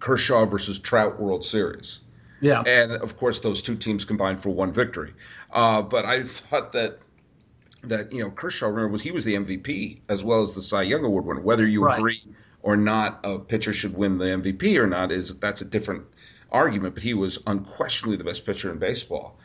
Kershaw 0.00 0.44
versus 0.44 0.78
Trout 0.78 1.18
World 1.18 1.44
Series. 1.44 2.00
Yeah. 2.42 2.62
And 2.66 2.92
of 2.92 3.16
course, 3.16 3.40
those 3.40 3.62
two 3.62 3.76
teams 3.76 4.04
combined 4.04 4.40
for 4.40 4.50
one 4.50 4.72
victory. 4.72 5.14
Uh, 5.52 5.80
but 5.80 6.04
I 6.04 6.24
thought 6.24 6.72
that 6.72 6.98
that 7.84 8.12
you 8.12 8.22
know 8.22 8.30
Kershaw, 8.30 8.68
remember, 8.68 8.98
he 8.98 9.10
was 9.10 9.24
the 9.24 9.34
MVP 9.34 10.00
as 10.08 10.22
well 10.22 10.42
as 10.42 10.54
the 10.54 10.62
Cy 10.62 10.82
Young 10.82 11.04
Award 11.04 11.24
winner. 11.24 11.40
Whether 11.40 11.66
you 11.66 11.82
right. 11.82 11.98
agree 11.98 12.22
or 12.64 12.78
not, 12.78 13.20
a 13.24 13.38
pitcher 13.38 13.74
should 13.74 13.94
win 13.94 14.16
the 14.16 14.24
MVP 14.24 14.78
or 14.78 14.86
not 14.86 15.12
is 15.12 15.36
that's 15.36 15.60
a 15.60 15.66
different 15.66 16.02
argument. 16.50 16.94
But 16.94 17.02
he 17.02 17.12
was 17.12 17.38
unquestionably 17.46 18.16
the 18.16 18.24
best 18.24 18.46
pitcher 18.46 18.72
in 18.72 18.78
baseball. 18.78 19.36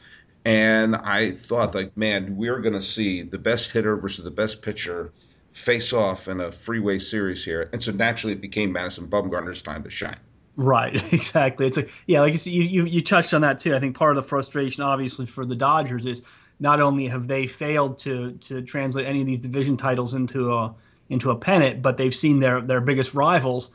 And 0.46 0.96
I 0.96 1.34
thought, 1.34 1.76
like, 1.76 1.96
man, 1.98 2.38
we're 2.38 2.60
going 2.60 2.74
to 2.74 2.82
see 2.82 3.22
the 3.22 3.38
best 3.38 3.72
hitter 3.72 3.98
versus 3.98 4.24
the 4.24 4.32
best 4.32 4.62
pitcher 4.62 5.12
face 5.52 5.92
off 5.92 6.30
in 6.30 6.40
a 6.40 6.50
freeway 6.50 6.98
series 6.98 7.44
here. 7.44 7.70
And 7.74 7.84
so 7.84 7.92
naturally, 7.92 8.34
it 8.34 8.42
became 8.42 8.72
Madison 8.72 9.06
Bumgarner's 9.06 9.62
time 9.62 9.84
to 9.84 9.90
shine. 9.90 10.18
Right, 10.56 10.96
exactly. 11.14 11.68
It's 11.68 11.76
like 11.76 11.92
yeah, 12.08 12.22
like 12.22 12.46
you, 12.46 12.64
you 12.64 12.86
you 12.86 13.02
touched 13.02 13.34
on 13.34 13.42
that 13.42 13.60
too. 13.60 13.76
I 13.76 13.80
think 13.80 13.98
part 13.98 14.12
of 14.12 14.24
the 14.24 14.28
frustration, 14.28 14.82
obviously, 14.82 15.26
for 15.26 15.46
the 15.46 15.56
Dodgers 15.56 16.06
is 16.06 16.22
not 16.62 16.80
only 16.80 17.06
have 17.08 17.28
they 17.28 17.48
failed 17.48 17.98
to 18.00 18.32
to 18.34 18.62
translate 18.62 19.06
any 19.06 19.20
of 19.20 19.26
these 19.26 19.40
division 19.40 19.76
titles 19.76 20.14
into 20.14 20.54
a 20.54 20.74
into 21.10 21.32
a 21.32 21.36
pennant, 21.36 21.82
but 21.82 21.98
they've 21.98 22.16
seen 22.16 22.40
their 22.40 22.62
their 22.62 22.82
biggest 22.82 23.14
rivals, 23.14 23.72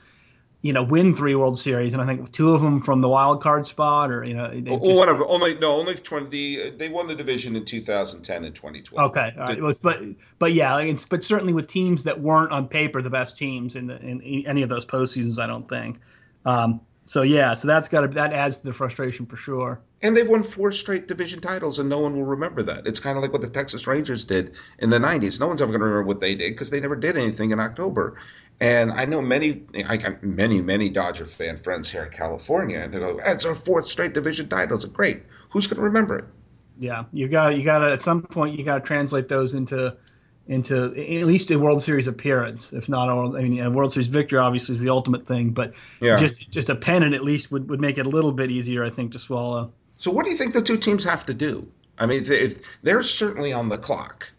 you 0.62 0.72
know, 0.72 0.82
win 0.82 1.14
three 1.14 1.34
World 1.34 1.58
Series, 1.58 1.92
and 1.92 2.02
I 2.02 2.06
think 2.06 2.30
two 2.30 2.54
of 2.54 2.62
them 2.62 2.80
from 2.80 3.00
the 3.00 3.08
wild 3.08 3.42
card 3.42 3.66
spot, 3.66 4.10
or 4.10 4.24
you 4.24 4.34
know, 4.34 4.50
well, 4.66 4.78
just, 4.78 4.98
whatever. 4.98 5.26
Only 5.26 5.54
no, 5.54 5.78
only 5.78 5.94
twenty. 5.94 6.70
They 6.70 6.88
won 6.88 7.06
the 7.06 7.14
division 7.14 7.56
in 7.56 7.64
2010 7.64 8.44
and 8.44 8.54
2012. 8.54 9.10
Okay, 9.10 9.32
all 9.36 9.44
right. 9.44 9.58
It 9.58 9.62
was, 9.62 9.80
but 9.80 10.00
but 10.38 10.52
yeah, 10.52 10.78
it's, 10.78 11.04
but 11.04 11.22
certainly 11.22 11.52
with 11.52 11.66
teams 11.66 12.04
that 12.04 12.20
weren't 12.20 12.52
on 12.52 12.68
paper 12.68 13.02
the 13.02 13.10
best 13.10 13.36
teams 13.36 13.76
in 13.76 13.88
the, 13.88 14.00
in 14.00 14.22
any 14.46 14.62
of 14.62 14.68
those 14.68 14.86
postseasons, 14.86 15.38
I 15.38 15.46
don't 15.46 15.68
think. 15.68 15.98
Um, 16.46 16.80
so 17.06 17.22
yeah, 17.22 17.54
so 17.54 17.68
that's 17.68 17.88
got 17.88 18.02
to 18.02 18.08
that 18.08 18.32
adds 18.32 18.58
to 18.58 18.64
the 18.64 18.72
frustration 18.72 19.26
for 19.26 19.36
sure. 19.36 19.80
And 20.02 20.16
they've 20.16 20.28
won 20.28 20.42
four 20.42 20.72
straight 20.72 21.06
division 21.06 21.40
titles, 21.40 21.78
and 21.78 21.88
no 21.88 21.98
one 21.98 22.14
will 22.14 22.24
remember 22.24 22.62
that. 22.62 22.86
It's 22.86 23.00
kind 23.00 23.16
of 23.16 23.22
like 23.22 23.32
what 23.32 23.42
the 23.42 23.48
Texas 23.48 23.86
Rangers 23.86 24.24
did 24.24 24.54
in 24.78 24.90
the 24.90 24.98
'90s. 24.98 25.38
No 25.38 25.46
one's 25.46 25.60
ever 25.60 25.70
going 25.70 25.80
to 25.80 25.86
remember 25.86 26.08
what 26.08 26.20
they 26.20 26.34
did 26.34 26.52
because 26.52 26.70
they 26.70 26.80
never 26.80 26.96
did 26.96 27.16
anything 27.16 27.50
in 27.50 27.60
October. 27.60 28.16
And 28.60 28.92
I 28.92 29.04
know 29.04 29.20
many, 29.20 29.62
I 29.86 29.96
got 29.96 30.22
many, 30.22 30.62
many 30.62 30.88
Dodger 30.88 31.26
fan 31.26 31.56
friends 31.56 31.90
here 31.90 32.04
in 32.04 32.10
California, 32.10 32.80
and 32.80 32.92
they 32.92 32.98
go, 32.98 33.20
"It's 33.24 33.44
our 33.44 33.54
fourth 33.54 33.88
straight 33.88 34.14
division 34.14 34.48
titles. 34.48 34.84
Great. 34.86 35.24
Who's 35.50 35.66
going 35.66 35.76
to 35.78 35.82
remember 35.82 36.18
it?" 36.18 36.24
Yeah, 36.78 37.04
you 37.12 37.28
got 37.28 37.56
you 37.56 37.64
got 37.64 37.80
to 37.80 37.92
at 37.92 38.00
some 38.00 38.22
point 38.22 38.58
you 38.58 38.64
got 38.64 38.78
to 38.78 38.84
translate 38.84 39.28
those 39.28 39.54
into 39.54 39.96
into 40.48 40.86
at 40.86 41.26
least 41.26 41.50
a 41.50 41.58
World 41.58 41.82
Series 41.82 42.06
appearance, 42.06 42.72
if 42.72 42.88
not 42.88 43.08
a, 43.08 43.38
I 43.38 43.42
mean, 43.42 43.60
a 43.60 43.70
World 43.70 43.92
Series 43.92 44.08
victory 44.08 44.38
obviously 44.38 44.74
is 44.74 44.80
the 44.80 44.90
ultimate 44.90 45.26
thing, 45.26 45.50
but 45.50 45.72
yeah. 46.00 46.16
just 46.16 46.50
just 46.50 46.68
a 46.68 46.74
pennant 46.76 47.14
at 47.14 47.24
least 47.24 47.50
would, 47.50 47.68
would 47.70 47.80
make 47.80 47.98
it 47.98 48.06
a 48.06 48.08
little 48.08 48.32
bit 48.32 48.50
easier, 48.50 48.84
I 48.84 48.90
think, 48.90 49.12
to 49.12 49.18
swallow. 49.18 49.72
So, 49.98 50.10
what 50.10 50.24
do 50.24 50.30
you 50.30 50.36
think 50.36 50.52
the 50.52 50.62
two 50.62 50.76
teams 50.76 51.02
have 51.04 51.24
to 51.26 51.34
do? 51.34 51.66
I 51.98 52.06
mean, 52.06 52.24
if 52.26 52.58
they're 52.82 53.02
certainly 53.02 53.52
on 53.52 53.68
the 53.68 53.78
clock. 53.78 54.30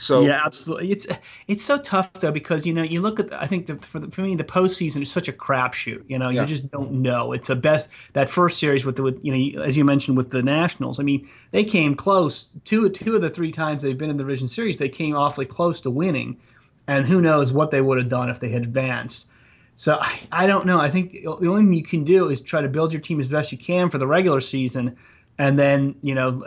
So 0.00 0.22
yeah, 0.22 0.40
absolutely. 0.42 0.90
It's 0.92 1.06
it's 1.46 1.62
so 1.62 1.78
tough 1.78 2.10
though 2.14 2.32
because 2.32 2.64
you 2.64 2.72
know 2.72 2.82
you 2.82 3.02
look 3.02 3.20
at 3.20 3.28
the, 3.28 3.40
I 3.40 3.46
think 3.46 3.66
the, 3.66 3.74
for 3.74 3.98
the, 3.98 4.10
for 4.10 4.22
me 4.22 4.34
the 4.34 4.44
postseason 4.44 5.02
is 5.02 5.12
such 5.12 5.28
a 5.28 5.32
crapshoot. 5.32 6.02
You 6.08 6.18
know, 6.18 6.30
yeah. 6.30 6.40
you 6.40 6.46
just 6.46 6.70
don't 6.70 6.90
know. 7.02 7.32
It's 7.32 7.50
a 7.50 7.56
best 7.56 7.90
that 8.14 8.30
first 8.30 8.58
series 8.58 8.86
with 8.86 8.96
the 8.96 9.02
with, 9.02 9.20
you 9.22 9.30
know 9.30 9.62
as 9.62 9.76
you 9.76 9.84
mentioned 9.84 10.16
with 10.16 10.30
the 10.30 10.42
Nationals. 10.42 11.00
I 11.00 11.02
mean, 11.02 11.28
they 11.50 11.64
came 11.64 11.94
close 11.94 12.54
two 12.64 12.88
two 12.88 13.14
of 13.14 13.20
the 13.20 13.28
three 13.28 13.52
times 13.52 13.82
they've 13.82 13.96
been 13.96 14.08
in 14.08 14.16
the 14.16 14.24
division 14.24 14.48
series. 14.48 14.78
They 14.78 14.88
came 14.88 15.14
awfully 15.14 15.44
close 15.44 15.82
to 15.82 15.90
winning, 15.90 16.38
and 16.86 17.04
who 17.04 17.20
knows 17.20 17.52
what 17.52 17.70
they 17.70 17.82
would 17.82 17.98
have 17.98 18.08
done 18.08 18.30
if 18.30 18.40
they 18.40 18.48
had 18.48 18.62
advanced. 18.62 19.28
So 19.74 19.98
I, 20.00 20.20
I 20.32 20.46
don't 20.46 20.64
know. 20.64 20.80
I 20.80 20.88
think 20.90 21.12
the 21.12 21.26
only 21.26 21.62
thing 21.62 21.74
you 21.74 21.82
can 21.82 22.04
do 22.04 22.30
is 22.30 22.40
try 22.40 22.62
to 22.62 22.68
build 22.68 22.90
your 22.92 23.02
team 23.02 23.20
as 23.20 23.28
best 23.28 23.52
you 23.52 23.58
can 23.58 23.90
for 23.90 23.98
the 23.98 24.06
regular 24.06 24.40
season 24.40 24.96
and 25.40 25.58
then 25.58 25.94
you 26.02 26.14
know 26.14 26.44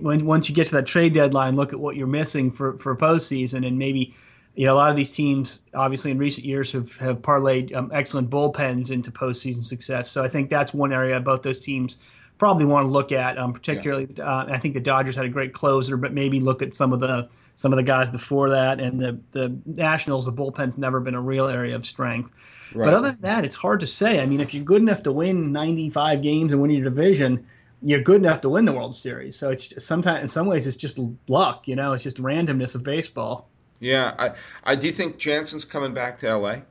when, 0.00 0.26
once 0.26 0.48
you 0.48 0.54
get 0.54 0.66
to 0.66 0.72
that 0.72 0.86
trade 0.86 1.14
deadline, 1.14 1.54
look 1.54 1.72
at 1.72 1.78
what 1.78 1.94
you're 1.94 2.08
missing 2.08 2.50
for 2.50 2.76
for 2.78 2.96
postseason, 2.96 3.64
and 3.64 3.78
maybe 3.78 4.12
you 4.56 4.66
know 4.66 4.74
a 4.74 4.78
lot 4.82 4.90
of 4.90 4.96
these 4.96 5.14
teams 5.14 5.60
obviously 5.74 6.10
in 6.10 6.18
recent 6.18 6.44
years 6.44 6.72
have 6.72 6.96
have 6.96 7.22
parlayed 7.22 7.72
um, 7.72 7.88
excellent 7.94 8.28
bullpens 8.28 8.90
into 8.90 9.12
postseason 9.12 9.62
success. 9.62 10.10
So 10.10 10.24
I 10.24 10.28
think 10.28 10.50
that's 10.50 10.74
one 10.74 10.92
area 10.92 11.20
both 11.20 11.42
those 11.42 11.60
teams 11.60 11.98
probably 12.36 12.64
want 12.64 12.84
to 12.84 12.90
look 12.90 13.12
at. 13.12 13.38
Um, 13.38 13.52
particularly, 13.52 14.08
yeah. 14.16 14.24
uh, 14.24 14.46
I 14.50 14.58
think 14.58 14.74
the 14.74 14.80
Dodgers 14.80 15.14
had 15.14 15.24
a 15.24 15.28
great 15.28 15.52
closer, 15.52 15.96
but 15.96 16.12
maybe 16.12 16.40
look 16.40 16.62
at 16.62 16.74
some 16.74 16.92
of 16.92 16.98
the 16.98 17.28
some 17.54 17.72
of 17.72 17.76
the 17.76 17.84
guys 17.84 18.10
before 18.10 18.50
that, 18.50 18.80
and 18.80 18.98
the 18.98 19.20
the 19.30 19.56
Nationals, 19.66 20.26
the 20.26 20.32
bullpen's 20.32 20.76
never 20.76 20.98
been 20.98 21.14
a 21.14 21.20
real 21.20 21.46
area 21.46 21.76
of 21.76 21.86
strength. 21.86 22.32
Right. 22.74 22.86
But 22.86 22.94
other 22.94 23.12
than 23.12 23.20
that, 23.20 23.44
it's 23.44 23.54
hard 23.54 23.78
to 23.80 23.86
say. 23.86 24.18
I 24.18 24.26
mean, 24.26 24.40
if 24.40 24.52
you're 24.52 24.64
good 24.64 24.82
enough 24.82 25.04
to 25.04 25.12
win 25.12 25.52
95 25.52 26.22
games 26.22 26.52
and 26.52 26.60
win 26.60 26.72
your 26.72 26.82
division 26.82 27.46
you're 27.82 28.00
good 28.00 28.16
enough 28.16 28.40
to 28.42 28.48
win 28.48 28.64
the 28.64 28.72
World 28.72 28.94
Series. 28.96 29.36
So 29.36 29.50
it's 29.50 29.84
sometimes 29.84 30.22
in 30.22 30.28
some 30.28 30.46
ways 30.46 30.66
it's 30.66 30.76
just 30.76 30.98
luck, 31.28 31.66
you 31.66 31.76
know, 31.76 31.92
it's 31.92 32.04
just 32.04 32.16
randomness 32.16 32.74
of 32.74 32.82
baseball. 32.82 33.48
Yeah, 33.80 34.14
I 34.18 34.32
I 34.64 34.76
do 34.76 34.92
think 34.92 35.18
Jansen's 35.18 35.64
coming 35.64 35.92
back 35.92 36.18
to 36.18 36.28
L.A. 36.28 36.62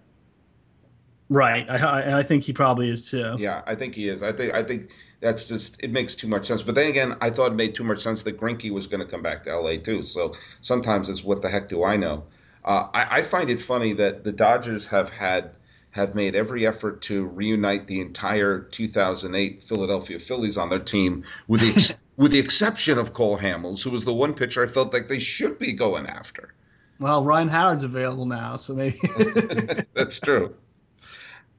Right, 1.30 1.70
I, 1.70 1.78
I, 1.78 2.20
I 2.20 2.24
think 2.24 2.44
he 2.44 2.54
probably 2.54 2.90
is 2.90 3.10
too. 3.10 3.36
Yeah, 3.38 3.62
I 3.66 3.76
think 3.76 3.96
he 3.96 4.10
is. 4.10 4.24
I 4.24 4.32
think 4.32 4.54
I 4.54 4.64
think 4.64 4.92
that's 5.22 5.48
just 5.48 5.78
it 5.80 5.92
makes 5.92 6.16
too 6.16 6.28
much 6.28 6.48
sense. 6.48 6.64
But 6.64 6.76
then 6.76 6.88
again, 6.88 7.16
I 7.22 7.30
thought 7.30 7.52
it 7.52 7.56
made 7.56 7.76
too 7.76 7.84
much 7.84 8.02
sense 8.02 8.24
that 8.24 8.40
Greinke 8.40 8.72
was 8.72 8.88
going 8.88 9.00
to 9.00 9.06
come 9.06 9.22
back 9.22 9.44
to 9.44 9.52
L.A. 9.52 9.78
too. 9.78 10.06
So 10.06 10.36
sometimes 10.62 11.10
it's 11.10 11.24
what 11.24 11.42
the 11.42 11.50
heck 11.50 11.70
do 11.70 11.84
I 11.84 11.98
know? 11.98 12.24
Uh, 12.64 12.88
I, 12.94 13.20
I 13.20 13.24
find 13.24 13.50
it 13.50 13.60
funny 13.60 13.94
that 13.94 14.24
the 14.24 14.32
Dodgers 14.32 14.86
have 14.88 15.10
had 15.10 15.52
have 15.92 16.16
made 16.16 16.36
every 16.36 16.66
effort 16.66 17.02
to 17.04 17.26
reunite 17.26 17.88
the 17.88 18.02
entire 18.02 18.60
2008 18.60 19.64
Philadelphia 19.64 20.20
Phillies 20.20 20.58
on 20.58 20.70
their 20.70 20.80
team, 20.80 21.24
with 21.48 21.62
the 21.62 21.70
ex- 21.70 21.94
with 22.18 22.32
the 22.32 22.40
exception 22.40 22.98
of 22.98 23.14
Cole 23.14 23.38
Hamels, 23.38 23.84
who 23.84 23.90
was 23.90 24.06
the 24.06 24.14
one 24.14 24.34
pitcher 24.34 24.64
I 24.64 24.68
felt 24.68 24.94
like 24.94 25.08
they 25.08 25.20
should 25.20 25.60
be 25.60 25.74
going 25.74 26.08
after. 26.08 26.54
Well, 27.00 27.24
Ryan 27.24 27.50
Howard's 27.50 27.84
available 27.84 28.26
now, 28.26 28.56
so 28.58 28.76
maybe 28.76 29.00
that's 29.94 30.20
true. 30.20 30.56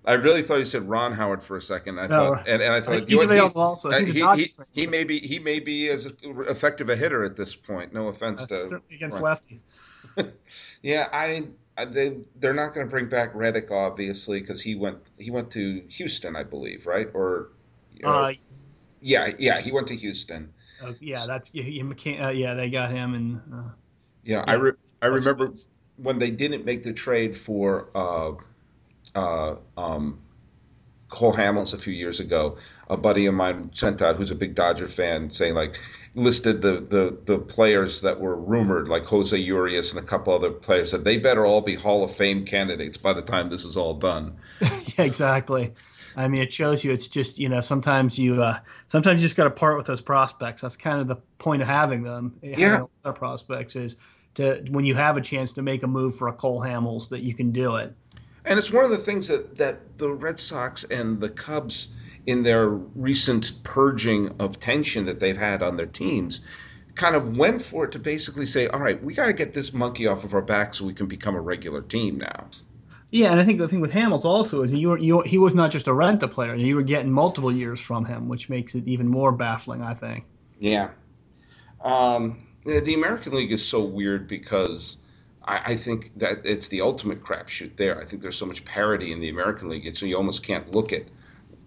I 0.04 0.14
really 0.14 0.42
thought 0.42 0.58
you 0.58 0.66
said 0.66 0.88
Ron 0.88 1.12
Howard 1.12 1.42
for 1.42 1.56
a 1.56 1.62
second. 1.62 1.98
I 2.00 2.06
no, 2.06 2.34
thought, 2.34 2.48
and, 2.48 2.60
and 2.60 2.72
I 2.72 2.80
thought 2.80 3.08
he's 3.08 3.20
available 3.20 3.60
he, 3.60 3.64
also. 3.64 3.90
He's 3.90 4.08
he, 4.08 4.20
he, 4.34 4.54
he, 4.72 4.86
may 4.86 5.04
be 5.04 5.20
he 5.20 5.38
may 5.38 5.60
be 5.60 5.90
as 5.90 6.08
effective 6.24 6.88
a 6.90 6.96
hitter 6.96 7.24
at 7.24 7.36
this 7.36 7.54
point. 7.54 7.92
No 7.92 8.08
offense 8.08 8.42
uh, 8.42 8.46
to 8.46 8.82
against 8.90 9.20
Ron. 9.20 9.36
lefties. 9.36 10.32
yeah, 10.82 11.08
I 11.12 11.44
they 11.76 12.18
they're 12.36 12.54
not 12.54 12.74
going 12.74 12.86
to 12.86 12.90
bring 12.90 13.08
back 13.08 13.34
Reddick 13.34 13.70
obviously 13.70 14.40
because 14.40 14.60
he 14.60 14.74
went 14.74 14.98
he 15.18 15.30
went 15.30 15.50
to 15.52 15.82
Houston 15.88 16.36
I 16.36 16.42
believe 16.42 16.86
right? 16.86 17.08
Or 17.14 17.50
uh, 18.04 18.32
yeah 19.00 19.30
yeah 19.38 19.60
he 19.60 19.72
went 19.72 19.86
to 19.88 19.96
Houston. 19.96 20.52
Uh, 20.82 20.92
yeah 21.00 21.24
that's 21.26 21.50
you, 21.52 21.62
you 21.62 22.20
uh, 22.20 22.30
yeah 22.30 22.54
they 22.54 22.68
got 22.68 22.90
him 22.90 23.14
and 23.14 23.36
uh, 23.52 23.70
yeah, 24.24 24.38
yeah, 24.38 24.44
I 24.46 24.54
re- 24.54 24.72
I 25.00 25.06
remember 25.06 25.50
when 25.96 26.18
they 26.18 26.30
didn't 26.30 26.64
make 26.64 26.82
the 26.82 26.92
trade 26.92 27.36
for 27.36 27.88
uh, 27.94 28.32
uh, 29.14 29.56
um, 29.76 30.20
Cole 31.08 31.34
Hamels 31.34 31.74
a 31.74 31.78
few 31.78 31.92
years 31.92 32.20
ago 32.20 32.58
a 32.88 32.96
buddy 32.96 33.26
of 33.26 33.34
mine 33.34 33.70
sent 33.72 34.02
out 34.02 34.16
who's 34.16 34.30
a 34.30 34.34
big 34.34 34.54
Dodger 34.54 34.88
fan 34.88 35.30
saying 35.30 35.54
like 35.54 35.78
listed 36.14 36.60
the, 36.60 36.84
the, 36.88 37.16
the 37.24 37.38
players 37.38 38.00
that 38.02 38.20
were 38.20 38.36
rumored, 38.36 38.88
like 38.88 39.04
Jose 39.04 39.36
Urias 39.36 39.90
and 39.90 39.98
a 39.98 40.06
couple 40.06 40.34
other 40.34 40.50
players, 40.50 40.92
that 40.92 41.04
they 41.04 41.16
better 41.16 41.46
all 41.46 41.60
be 41.60 41.74
Hall 41.74 42.04
of 42.04 42.14
Fame 42.14 42.44
candidates 42.44 42.96
by 42.96 43.12
the 43.12 43.22
time 43.22 43.48
this 43.48 43.64
is 43.64 43.76
all 43.76 43.94
done. 43.94 44.36
yeah, 44.60 45.04
exactly. 45.04 45.72
I 46.16 46.28
mean, 46.28 46.42
it 46.42 46.52
shows 46.52 46.84
you 46.84 46.92
it's 46.92 47.08
just 47.08 47.38
you 47.38 47.48
know 47.48 47.60
sometimes 47.60 48.18
you 48.18 48.42
uh, 48.42 48.58
sometimes 48.86 49.22
you 49.22 49.26
just 49.26 49.36
got 49.36 49.44
to 49.44 49.50
part 49.50 49.76
with 49.76 49.86
those 49.86 50.02
prospects. 50.02 50.60
That's 50.60 50.76
kind 50.76 51.00
of 51.00 51.06
the 51.06 51.16
point 51.38 51.62
of 51.62 51.68
having 51.68 52.02
them. 52.02 52.34
Yeah, 52.42 52.84
our 53.04 53.14
prospects 53.14 53.76
is 53.76 53.96
to 54.34 54.62
when 54.70 54.84
you 54.84 54.94
have 54.94 55.16
a 55.16 55.20
chance 55.20 55.52
to 55.54 55.62
make 55.62 55.82
a 55.82 55.86
move 55.86 56.14
for 56.14 56.28
a 56.28 56.32
Cole 56.32 56.60
Hamels 56.60 57.08
that 57.08 57.22
you 57.22 57.34
can 57.34 57.50
do 57.50 57.76
it. 57.76 57.94
And 58.44 58.58
it's 58.58 58.72
one 58.72 58.84
of 58.84 58.90
the 58.90 58.98
things 58.98 59.28
that 59.28 59.56
that 59.56 59.96
the 59.98 60.10
Red 60.10 60.38
Sox 60.38 60.84
and 60.84 61.20
the 61.20 61.30
Cubs 61.30 61.88
in 62.26 62.42
their 62.42 62.68
recent 62.68 63.52
purging 63.64 64.34
of 64.38 64.60
tension 64.60 65.06
that 65.06 65.20
they've 65.20 65.36
had 65.36 65.62
on 65.62 65.76
their 65.76 65.86
teams 65.86 66.40
kind 66.94 67.16
of 67.16 67.36
went 67.36 67.62
for 67.62 67.84
it 67.84 67.92
to 67.92 67.98
basically 67.98 68.46
say, 68.46 68.66
all 68.68 68.80
right, 68.80 69.02
we 69.02 69.14
got 69.14 69.26
to 69.26 69.32
get 69.32 69.54
this 69.54 69.72
monkey 69.72 70.06
off 70.06 70.24
of 70.24 70.34
our 70.34 70.42
back 70.42 70.74
so 70.74 70.84
we 70.84 70.92
can 70.92 71.06
become 71.06 71.34
a 71.34 71.40
regular 71.40 71.80
team 71.80 72.18
now. 72.18 72.46
Yeah, 73.10 73.30
and 73.30 73.40
I 73.40 73.44
think 73.44 73.58
the 73.58 73.68
thing 73.68 73.80
with 73.80 73.92
Hamels 73.92 74.24
also 74.24 74.62
is 74.62 74.72
you 74.72 74.88
were, 74.88 74.98
you, 74.98 75.20
he 75.22 75.36
was 75.38 75.54
not 75.54 75.70
just 75.70 75.86
a 75.86 75.92
rent 75.92 76.22
a 76.22 76.28
player; 76.28 76.54
you 76.54 76.76
were 76.76 76.82
getting 76.82 77.12
multiple 77.12 77.52
years 77.52 77.78
from 77.78 78.06
him, 78.06 78.26
which 78.26 78.48
makes 78.48 78.74
it 78.74 78.88
even 78.88 79.06
more 79.06 79.32
baffling. 79.32 79.82
I 79.82 79.92
think. 79.92 80.24
Yeah. 80.58 80.88
Um, 81.84 82.46
the 82.64 82.94
American 82.94 83.34
League 83.34 83.52
is 83.52 83.66
so 83.66 83.82
weird 83.82 84.28
because 84.28 84.96
I, 85.44 85.72
I, 85.72 85.76
think 85.76 86.12
that 86.16 86.38
it's 86.44 86.68
the 86.68 86.80
ultimate 86.80 87.22
crapshoot 87.22 87.76
there. 87.76 88.00
I 88.00 88.06
think 88.06 88.22
there's 88.22 88.36
so 88.36 88.46
much 88.46 88.64
parity 88.64 89.12
in 89.12 89.20
the 89.20 89.28
American 89.28 89.68
League, 89.68 89.84
it's, 89.86 89.98
so 89.98 90.06
you 90.06 90.16
almost 90.16 90.44
can't 90.44 90.70
look 90.70 90.92
at, 90.92 91.02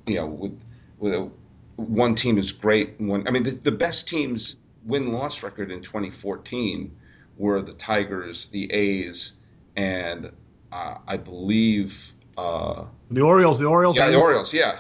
you 0.06 0.16
know, 0.16 0.28
with 0.28 0.60
with 1.00 1.14
a, 1.14 1.30
one 1.78 2.16
team 2.16 2.38
is 2.38 2.52
great. 2.52 3.00
One, 3.00 3.28
I 3.28 3.32
mean, 3.32 3.44
the, 3.44 3.52
the 3.52 3.72
best 3.72 4.08
teams 4.08 4.56
win 4.86 5.12
loss 5.12 5.44
record 5.44 5.72
in 5.72 5.82
2014 5.82 6.96
were 7.38 7.62
the 7.62 7.74
Tigers, 7.74 8.48
the 8.52 8.72
A's, 8.72 9.34
and 9.76 10.32
uh, 10.72 10.98
I 11.08 11.18
believe 11.18 12.14
uh, 12.38 12.86
the 13.12 13.22
Orioles. 13.22 13.60
The 13.60 13.66
Orioles. 13.66 13.98
Yeah, 13.98 14.10
the 14.10 14.18
Orioles. 14.18 14.54
Yeah, 14.54 14.80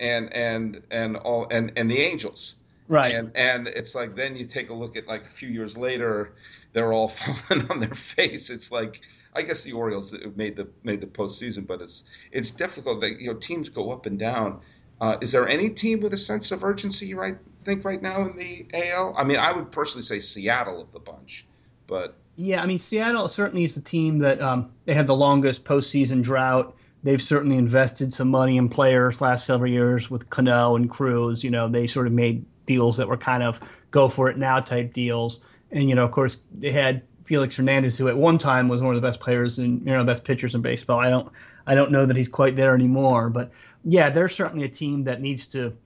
and 0.00 0.32
and 0.32 0.82
and 0.90 1.16
all 1.16 1.46
and 1.50 1.72
and 1.76 1.90
the 1.90 1.98
Angels. 1.98 2.54
Right. 2.88 3.14
And 3.14 3.36
and 3.36 3.68
it's 3.68 3.94
like 3.94 4.14
then 4.14 4.34
you 4.36 4.46
take 4.46 4.70
a 4.70 4.74
look 4.74 4.96
at 4.96 5.06
like 5.06 5.26
a 5.26 5.30
few 5.30 5.48
years 5.48 5.76
later, 5.76 6.32
they're 6.72 6.92
all 6.92 7.08
falling 7.48 7.70
on 7.70 7.80
their 7.80 7.94
face. 7.94 8.50
It's 8.50 8.72
like 8.72 9.02
I 9.34 9.42
guess 9.42 9.62
the 9.62 9.72
Orioles 9.72 10.14
made 10.36 10.56
the 10.56 10.68
made 10.82 11.00
the 11.00 11.06
postseason, 11.06 11.66
but 11.66 11.80
it's 11.80 12.04
it's 12.32 12.50
difficult 12.50 13.00
that 13.02 13.20
you 13.20 13.32
know 13.32 13.38
teams 13.38 13.68
go 13.68 13.92
up 13.92 14.06
and 14.06 14.18
down. 14.18 14.60
Uh, 15.00 15.16
is 15.20 15.30
there 15.30 15.48
any 15.48 15.68
team 15.70 16.00
with 16.00 16.12
a 16.12 16.18
sense 16.18 16.50
of 16.50 16.64
urgency 16.64 17.14
right 17.14 17.36
think 17.60 17.84
right 17.84 18.02
now 18.02 18.22
in 18.22 18.36
the 18.36 18.66
AL? 18.74 19.14
I 19.16 19.24
mean, 19.24 19.38
I 19.38 19.52
would 19.52 19.70
personally 19.70 20.02
say 20.02 20.18
Seattle 20.18 20.80
of 20.80 20.90
the 20.92 20.98
bunch, 20.98 21.46
but 21.86 22.16
yeah, 22.36 22.62
I 22.62 22.66
mean 22.66 22.78
Seattle 22.78 23.28
certainly 23.28 23.64
is 23.64 23.74
the 23.74 23.80
team 23.80 24.18
that 24.20 24.40
um, 24.40 24.70
they 24.86 24.94
have 24.94 25.06
the 25.06 25.16
longest 25.16 25.64
postseason 25.64 26.22
drought. 26.22 26.74
They've 27.04 27.22
certainly 27.22 27.56
invested 27.56 28.12
some 28.12 28.28
money 28.28 28.56
in 28.56 28.68
players 28.68 29.20
last 29.20 29.46
several 29.46 29.70
years 29.70 30.10
with 30.10 30.30
Cano 30.30 30.74
and 30.74 30.90
Cruz. 30.90 31.44
You 31.44 31.50
know, 31.50 31.68
they 31.68 31.86
sort 31.86 32.06
of 32.08 32.12
made 32.12 32.44
deals 32.66 32.96
that 32.96 33.08
were 33.08 33.16
kind 33.16 33.42
of 33.42 33.60
go 33.90 34.08
for 34.08 34.28
it 34.28 34.36
now 34.36 34.58
type 34.58 34.92
deals. 34.92 35.40
And 35.70 35.88
you 35.88 35.94
know, 35.94 36.04
of 36.04 36.10
course, 36.10 36.38
they 36.52 36.72
had 36.72 37.02
Felix 37.28 37.56
Hernandez, 37.56 37.98
who 37.98 38.08
at 38.08 38.16
one 38.16 38.38
time 38.38 38.68
was 38.68 38.80
one 38.80 38.94
of 38.94 39.02
the 39.02 39.06
best 39.06 39.20
players 39.20 39.58
and 39.58 39.84
you 39.86 39.92
know 39.92 40.02
best 40.02 40.24
pitchers 40.24 40.54
in 40.54 40.62
baseball. 40.62 40.98
I 40.98 41.10
don't 41.10 41.30
I 41.66 41.74
don't 41.74 41.92
know 41.92 42.06
that 42.06 42.16
he's 42.16 42.28
quite 42.28 42.56
there 42.56 42.74
anymore, 42.74 43.28
but 43.28 43.52
yeah, 43.84 44.08
they're 44.08 44.30
certainly 44.30 44.64
a 44.64 44.68
team 44.68 45.02
that 45.02 45.20
needs 45.20 45.46
to 45.48 45.76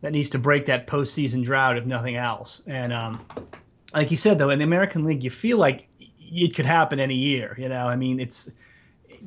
that 0.00 0.10
needs 0.10 0.28
to 0.30 0.38
break 0.38 0.66
that 0.66 0.88
postseason 0.88 1.44
drought 1.44 1.78
if 1.78 1.86
nothing 1.86 2.16
else. 2.16 2.60
And 2.66 2.92
um, 2.92 3.24
like 3.94 4.10
you 4.10 4.16
said 4.16 4.36
though, 4.36 4.50
in 4.50 4.58
the 4.58 4.64
American 4.64 5.04
League, 5.04 5.22
you 5.22 5.30
feel 5.30 5.58
like 5.58 5.88
it 6.18 6.56
could 6.56 6.66
happen 6.66 6.98
any 6.98 7.14
year. 7.14 7.54
You 7.56 7.68
know, 7.68 7.86
I 7.86 7.94
mean, 7.94 8.18
it's 8.18 8.50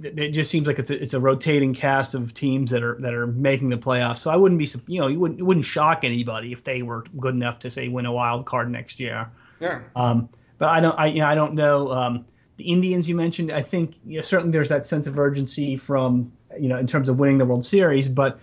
it 0.03 0.31
just 0.31 0.51
seems 0.51 0.67
like 0.67 0.79
it's 0.79 0.89
a, 0.89 1.01
it's 1.01 1.13
a 1.13 1.19
rotating 1.21 1.73
cast 1.73 2.13
of 2.13 2.33
teams 2.33 2.71
that 2.71 2.83
are 2.83 2.97
that 2.99 3.13
are 3.13 3.27
making 3.27 3.69
the 3.69 3.77
playoffs. 3.77 4.17
So 4.17 4.31
I 4.31 4.35
wouldn't 4.35 4.59
be 4.59 4.69
you 4.91 4.99
know 4.99 5.07
you 5.07 5.17
wouldn't 5.17 5.39
it 5.39 5.43
wouldn't 5.43 5.65
shock 5.65 6.03
anybody 6.03 6.51
if 6.51 6.65
they 6.65 6.81
were 6.81 7.05
good 7.21 7.35
enough 7.35 7.57
to 7.59 7.69
say 7.69 7.87
win 7.87 8.05
a 8.05 8.11
wild 8.11 8.45
card 8.45 8.69
next 8.69 8.99
year. 8.99 9.31
Yeah. 9.61 9.79
Um, 9.95 10.27
but 10.57 10.69
I 10.69 10.79
don't 10.79 10.97
I 10.97 11.07
you 11.07 11.19
know, 11.19 11.27
I 11.27 11.35
don't 11.35 11.53
know 11.53 11.91
um, 11.91 12.25
the 12.57 12.65
Indians 12.65 13.07
you 13.07 13.15
mentioned. 13.15 13.51
I 13.51 13.61
think 13.61 13.95
you 14.05 14.17
know, 14.17 14.21
certainly 14.21 14.51
there's 14.51 14.69
that 14.69 14.85
sense 14.85 15.07
of 15.07 15.17
urgency 15.17 15.77
from 15.77 16.31
you 16.59 16.69
know 16.69 16.77
in 16.77 16.87
terms 16.87 17.09
of 17.09 17.19
winning 17.19 17.37
the 17.37 17.45
World 17.45 17.65
Series, 17.65 18.09
but 18.09 18.39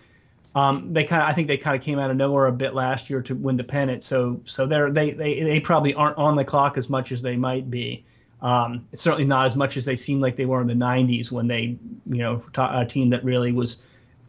um, 0.54 0.92
they 0.92 1.04
kind 1.04 1.22
of 1.22 1.28
I 1.28 1.32
think 1.32 1.48
they 1.48 1.56
kind 1.56 1.76
of 1.76 1.82
came 1.82 1.98
out 1.98 2.10
of 2.10 2.16
nowhere 2.16 2.46
a 2.46 2.52
bit 2.52 2.74
last 2.74 3.10
year 3.10 3.20
to 3.22 3.34
win 3.34 3.56
the 3.56 3.64
pennant. 3.64 4.02
So 4.02 4.40
so 4.44 4.66
they're 4.66 4.90
they 4.90 5.12
they 5.12 5.42
they 5.42 5.60
probably 5.60 5.94
aren't 5.94 6.16
on 6.16 6.36
the 6.36 6.44
clock 6.44 6.78
as 6.78 6.88
much 6.88 7.12
as 7.12 7.22
they 7.22 7.36
might 7.36 7.70
be. 7.70 8.04
Um, 8.44 8.86
certainly 8.92 9.24
not 9.24 9.46
as 9.46 9.56
much 9.56 9.78
as 9.78 9.86
they 9.86 9.96
seemed 9.96 10.20
like 10.20 10.36
they 10.36 10.44
were 10.44 10.60
in 10.60 10.66
the 10.66 10.74
90s 10.74 11.30
when 11.30 11.46
they, 11.46 11.78
you 12.04 12.18
know, 12.18 12.42
a 12.58 12.84
team 12.84 13.08
that 13.08 13.24
really 13.24 13.52
was 13.52 13.82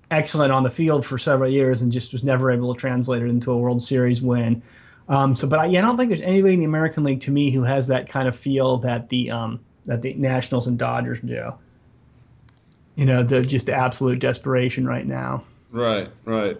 excellent 0.09 0.53
on 0.53 0.63
the 0.63 0.69
field 0.69 1.05
for 1.05 1.17
several 1.17 1.49
years 1.49 1.81
and 1.81 1.91
just 1.91 2.13
was 2.13 2.23
never 2.23 2.49
able 2.49 2.73
to 2.73 2.79
translate 2.79 3.21
it 3.21 3.27
into 3.27 3.51
a 3.51 3.57
World 3.57 3.81
Series 3.81 4.21
win. 4.21 4.63
Um, 5.07 5.35
so, 5.35 5.47
but 5.47 5.59
I, 5.59 5.65
yeah, 5.65 5.79
I 5.79 5.81
don't 5.83 5.97
think 5.97 6.09
there's 6.09 6.21
anybody 6.21 6.55
in 6.55 6.59
the 6.59 6.65
American 6.65 7.03
League 7.03 7.21
to 7.21 7.31
me 7.31 7.51
who 7.51 7.63
has 7.63 7.87
that 7.87 8.09
kind 8.09 8.27
of 8.27 8.35
feel 8.35 8.77
that 8.77 9.09
the 9.09 9.29
um, 9.31 9.59
that 9.85 10.01
the 10.01 10.13
Nationals 10.15 10.67
and 10.67 10.77
Dodgers 10.77 11.19
do. 11.21 11.53
You 12.95 13.05
know, 13.05 13.23
the 13.23 13.41
just 13.41 13.67
the 13.67 13.73
absolute 13.73 14.19
desperation 14.19 14.87
right 14.87 15.05
now. 15.05 15.43
Right, 15.71 16.09
right. 16.23 16.57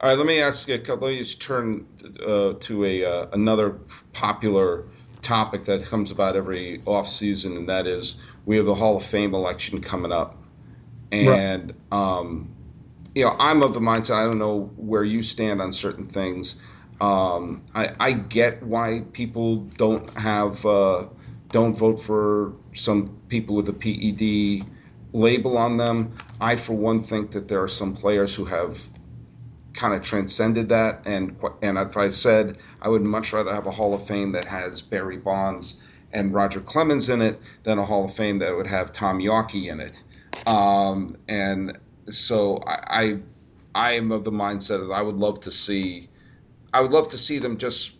All 0.00 0.08
right, 0.08 0.18
let 0.18 0.26
me 0.26 0.40
ask 0.40 0.68
you 0.68 0.74
a 0.74 0.78
couple. 0.78 1.08
Let 1.08 1.14
me 1.14 1.18
just 1.20 1.40
turn 1.40 1.86
uh, 2.26 2.54
to 2.60 2.84
a 2.84 3.04
uh, 3.04 3.26
another 3.32 3.70
popular 4.12 4.84
topic 5.22 5.64
that 5.64 5.84
comes 5.84 6.10
about 6.10 6.36
every 6.36 6.82
off 6.86 7.08
season, 7.08 7.56
and 7.56 7.68
that 7.68 7.86
is 7.86 8.16
we 8.44 8.56
have 8.56 8.66
the 8.66 8.74
Hall 8.74 8.96
of 8.96 9.04
Fame 9.04 9.34
election 9.34 9.80
coming 9.80 10.12
up, 10.12 10.36
and 11.10 11.74
right. 11.92 12.18
um, 12.18 12.52
you 13.14 13.24
know 13.24 13.36
I'm 13.38 13.62
of 13.62 13.74
the 13.74 13.80
mindset 13.80 14.16
I 14.16 14.24
don't 14.24 14.38
know 14.38 14.70
where 14.76 15.04
you 15.04 15.22
stand 15.22 15.62
on 15.62 15.72
certain 15.72 16.06
things. 16.06 16.56
Um, 17.02 17.64
I, 17.74 17.90
I, 17.98 18.12
get 18.12 18.62
why 18.62 19.02
people 19.12 19.56
don't 19.76 20.08
have 20.16 20.64
uh, 20.64 21.06
don't 21.50 21.76
vote 21.76 22.00
for 22.00 22.52
some 22.74 23.06
people 23.28 23.56
with 23.56 23.68
a 23.68 23.72
PED 23.72 24.64
label 25.12 25.58
on 25.58 25.78
them. 25.78 26.16
I, 26.40 26.54
for 26.54 26.74
one, 26.74 27.02
think 27.02 27.32
that 27.32 27.48
there 27.48 27.60
are 27.60 27.66
some 27.66 27.92
players 27.96 28.36
who 28.36 28.44
have 28.44 28.78
kind 29.74 29.94
of 29.94 30.02
transcended 30.02 30.68
that. 30.68 31.02
And 31.04 31.36
and 31.60 31.76
if 31.76 31.96
I 31.96 32.06
said 32.06 32.58
I 32.80 32.88
would 32.88 33.02
much 33.02 33.32
rather 33.32 33.52
have 33.52 33.66
a 33.66 33.72
Hall 33.72 33.94
of 33.94 34.06
Fame 34.06 34.30
that 34.32 34.44
has 34.44 34.80
Barry 34.80 35.16
Bonds 35.16 35.78
and 36.12 36.32
Roger 36.32 36.60
Clemens 36.60 37.08
in 37.08 37.20
it 37.20 37.40
than 37.64 37.80
a 37.80 37.84
Hall 37.84 38.04
of 38.04 38.14
Fame 38.14 38.38
that 38.38 38.56
would 38.56 38.68
have 38.68 38.92
Tom 38.92 39.18
Yawkey 39.18 39.72
in 39.72 39.80
it. 39.80 40.00
Um, 40.46 41.16
and 41.26 41.80
so 42.10 42.58
I, 42.58 43.02
I 43.02 43.18
I 43.74 43.92
am 43.94 44.12
of 44.12 44.22
the 44.22 44.30
mindset 44.30 44.86
that 44.86 44.94
I 44.94 45.02
would 45.02 45.16
love 45.16 45.40
to 45.40 45.50
see 45.50 46.08
I 46.72 46.80
would 46.80 46.90
love 46.90 47.08
to 47.10 47.18
see 47.18 47.38
them 47.38 47.58
just 47.58 47.92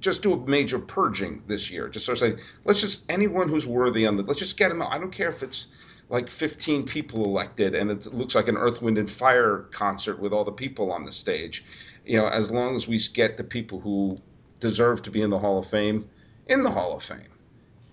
just 0.00 0.22
do 0.22 0.32
a 0.32 0.46
major 0.48 0.78
purging 0.78 1.42
this 1.46 1.70
year. 1.70 1.88
Just 1.88 2.06
sort 2.06 2.20
of 2.22 2.36
say, 2.36 2.42
let's 2.64 2.80
just 2.80 3.04
anyone 3.10 3.48
who's 3.48 3.66
worthy 3.66 4.06
on 4.06 4.16
the 4.16 4.22
let's 4.22 4.38
just 4.38 4.56
get 4.56 4.68
them 4.68 4.82
out. 4.82 4.92
I 4.92 4.98
don't 4.98 5.12
care 5.12 5.28
if 5.28 5.42
it's 5.42 5.66
like 6.08 6.28
15 6.28 6.84
people 6.84 7.24
elected 7.24 7.74
and 7.74 7.90
it 7.90 8.12
looks 8.12 8.34
like 8.34 8.48
an 8.48 8.56
earth 8.56 8.82
wind 8.82 8.98
and 8.98 9.08
fire 9.08 9.68
concert 9.70 10.18
with 10.18 10.32
all 10.32 10.44
the 10.44 10.52
people 10.52 10.90
on 10.90 11.04
the 11.04 11.12
stage. 11.12 11.64
You 12.04 12.16
know 12.16 12.26
as 12.26 12.50
long 12.50 12.76
as 12.76 12.88
we 12.88 12.98
get 13.12 13.36
the 13.36 13.44
people 13.44 13.78
who 13.80 14.18
deserve 14.58 15.02
to 15.02 15.10
be 15.10 15.22
in 15.22 15.30
the 15.30 15.38
hall 15.38 15.58
of 15.58 15.66
fame 15.66 16.08
in 16.46 16.62
the 16.62 16.70
hall 16.70 16.96
of 16.96 17.02
fame. 17.02 17.28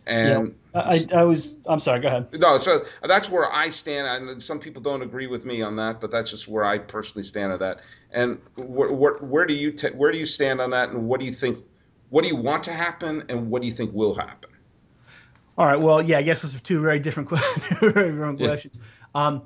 And 0.08 0.56
yeah, 0.74 0.82
I, 0.82 1.06
I 1.14 1.24
was 1.24 1.58
i'm 1.68 1.80
sorry 1.80 2.00
go 2.00 2.08
ahead. 2.08 2.28
No 2.34 2.60
so 2.60 2.86
that's 3.04 3.30
where 3.30 3.52
i 3.54 3.70
stand 3.70 4.30
and 4.30 4.42
some 4.42 4.60
people 4.60 4.82
don't 4.82 5.02
agree 5.02 5.28
with 5.28 5.44
me 5.44 5.62
on 5.62 5.76
that 5.76 6.00
but 6.00 6.12
that's 6.12 6.32
just 6.32 6.48
where 6.48 6.64
i 6.64 6.78
personally 6.78 7.28
stand 7.28 7.52
on 7.52 7.60
that 7.60 7.82
and 8.12 8.40
where, 8.56 9.46
do 9.46 9.54
you 9.54 9.72
t- 9.72 9.90
where 9.90 10.12
do 10.12 10.18
you 10.18 10.26
stand 10.26 10.62
on 10.62 10.70
that 10.72 10.90
and 10.90 11.08
what 11.08 11.20
do 11.20 11.26
you 11.26 11.34
think 11.34 11.60
what 12.10 12.22
do 12.22 12.30
you 12.30 12.36
want 12.36 12.64
to 12.64 12.72
happen 12.72 13.24
and 13.30 13.50
what 13.50 13.62
do 13.62 13.68
you 13.68 13.74
think 13.74 13.94
will 13.94 14.16
happen 14.16 14.50
all 15.58 15.66
right. 15.66 15.80
Well, 15.80 16.02
yeah, 16.02 16.20
I 16.20 16.22
guess 16.22 16.44
those 16.44 16.56
are 16.56 16.60
two 16.60 16.82
very 16.82 17.00
different, 17.00 17.30
very 17.80 18.12
different 18.12 18.40
yeah. 18.40 18.48
questions. 18.48 18.80
Um, 19.16 19.42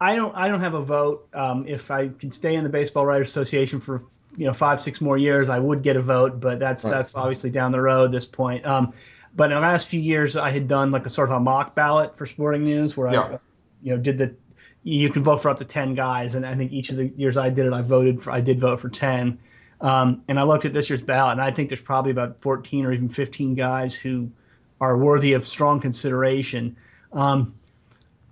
I 0.00 0.16
don't. 0.16 0.34
I 0.36 0.48
don't 0.48 0.60
have 0.60 0.74
a 0.74 0.82
vote. 0.82 1.28
Um, 1.32 1.66
if 1.66 1.90
I 1.90 2.08
can 2.08 2.30
stay 2.32 2.56
in 2.56 2.64
the 2.64 2.70
Baseball 2.70 3.06
Writers 3.06 3.28
Association 3.28 3.80
for 3.80 4.02
you 4.36 4.46
know 4.46 4.52
five, 4.52 4.82
six 4.82 5.00
more 5.00 5.16
years, 5.16 5.48
I 5.48 5.58
would 5.58 5.82
get 5.82 5.96
a 5.96 6.02
vote. 6.02 6.40
But 6.40 6.58
that's 6.58 6.84
right. 6.84 6.90
that's 6.90 7.14
obviously 7.14 7.50
down 7.50 7.72
the 7.72 7.80
road 7.80 8.06
at 8.06 8.10
this 8.10 8.26
point. 8.26 8.66
Um, 8.66 8.92
but 9.36 9.50
in 9.50 9.56
the 9.56 9.60
last 9.60 9.86
few 9.86 10.00
years, 10.00 10.36
I 10.36 10.50
had 10.50 10.66
done 10.66 10.90
like 10.90 11.06
a 11.06 11.10
sort 11.10 11.28
of 11.30 11.36
a 11.36 11.40
mock 11.40 11.74
ballot 11.74 12.16
for 12.16 12.26
Sporting 12.26 12.64
News, 12.64 12.96
where 12.96 13.12
yeah. 13.12 13.20
I, 13.20 13.38
you 13.82 13.94
know, 13.94 13.98
did 13.98 14.18
the 14.18 14.34
you 14.82 15.10
can 15.10 15.22
vote 15.22 15.42
for 15.42 15.48
up 15.48 15.58
to 15.58 15.64
ten 15.64 15.94
guys, 15.94 16.34
and 16.34 16.46
I 16.46 16.54
think 16.54 16.72
each 16.72 16.90
of 16.90 16.96
the 16.96 17.08
years 17.16 17.36
I 17.36 17.50
did 17.50 17.66
it, 17.66 17.72
I 17.72 17.82
voted 17.82 18.22
for. 18.22 18.30
I 18.30 18.40
did 18.40 18.60
vote 18.60 18.80
for 18.80 18.88
ten. 18.88 19.38
Um, 19.80 20.22
and 20.28 20.38
I 20.38 20.42
looked 20.42 20.64
at 20.64 20.72
this 20.72 20.88
year's 20.88 21.02
ballot, 21.02 21.32
and 21.32 21.42
I 21.42 21.50
think 21.50 21.68
there's 21.68 21.82
probably 21.82 22.10
about 22.10 22.40
14 22.40 22.86
or 22.86 22.92
even 22.92 23.08
15 23.10 23.54
guys 23.54 23.94
who 23.94 24.30
are 24.80 24.96
worthy 24.96 25.34
of 25.34 25.46
strong 25.46 25.80
consideration. 25.80 26.76
Um, 27.12 27.54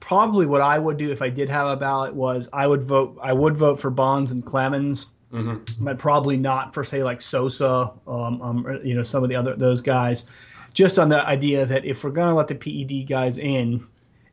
probably 0.00 0.46
what 0.46 0.60
I 0.60 0.78
would 0.78 0.96
do 0.96 1.10
if 1.10 1.22
I 1.22 1.30
did 1.30 1.48
have 1.48 1.66
a 1.66 1.76
ballot 1.76 2.14
was 2.14 2.48
I 2.52 2.66
would 2.66 2.84
vote 2.84 3.18
I 3.22 3.32
would 3.32 3.56
vote 3.56 3.80
for 3.80 3.90
Bonds 3.90 4.32
and 4.32 4.44
Clemens, 4.44 5.08
mm-hmm. 5.32 5.84
but 5.84 5.98
probably 5.98 6.36
not 6.36 6.74
for 6.74 6.84
say 6.84 7.02
like 7.02 7.22
Sosa, 7.22 7.90
um, 8.06 8.42
um, 8.42 8.80
you 8.84 8.94
know 8.94 9.02
some 9.02 9.22
of 9.22 9.28
the 9.28 9.36
other 9.36 9.56
those 9.56 9.80
guys. 9.80 10.28
Just 10.74 10.98
on 10.98 11.08
the 11.08 11.24
idea 11.26 11.64
that 11.64 11.84
if 11.84 12.02
we're 12.02 12.10
going 12.10 12.28
to 12.28 12.34
let 12.34 12.48
the 12.48 12.54
PED 12.56 13.08
guys 13.08 13.38
in, 13.38 13.80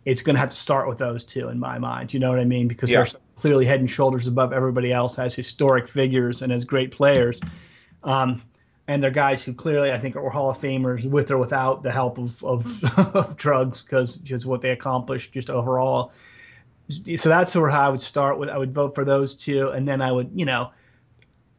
it's 0.06 0.22
going 0.22 0.36
to 0.36 0.40
have 0.40 0.50
to 0.50 0.56
start 0.56 0.88
with 0.88 0.98
those 0.98 1.24
two 1.24 1.50
in 1.50 1.60
my 1.60 1.78
mind. 1.78 2.14
You 2.14 2.20
know 2.20 2.30
what 2.30 2.40
I 2.40 2.46
mean? 2.46 2.68
Because 2.68 2.92
yeah. 2.92 3.04
they're 3.04 3.22
clearly 3.36 3.66
head 3.66 3.80
and 3.80 3.90
shoulders 3.90 4.28
above 4.28 4.52
everybody 4.52 4.92
else 4.92 5.20
as 5.20 5.36
historic 5.36 5.88
figures 5.88 6.42
and 6.42 6.52
as 6.52 6.66
great 6.66 6.92
players. 6.92 7.40
Um, 8.04 8.42
and 8.88 9.02
they're 9.02 9.12
guys 9.12 9.44
who 9.44 9.54
clearly 9.54 9.92
I 9.92 10.00
think 10.00 10.16
are 10.16 10.30
Hall 10.30 10.50
of 10.50 10.58
Famers 10.58 11.10
with 11.10 11.32
or 11.32 11.38
without 11.38 11.84
the 11.84 11.92
help 11.92 12.18
of 12.18 12.44
of, 12.44 12.84
of 13.16 13.38
drugs 13.38 13.82
because 13.82 14.16
just 14.18 14.46
what 14.46 14.62
they 14.62 14.72
accomplished 14.72 15.32
just 15.32 15.50
overall. 15.50 16.12
So 16.90 17.30
that's 17.30 17.56
where 17.56 17.70
I 17.70 17.88
would 17.88 18.02
start 18.02 18.38
with. 18.38 18.50
I 18.50 18.58
would 18.58 18.74
vote 18.74 18.96
for 18.96 19.06
those 19.06 19.36
two, 19.36 19.70
and 19.70 19.88
then 19.88 20.02
I 20.02 20.12
would, 20.12 20.30
you 20.36 20.46
know, 20.46 20.72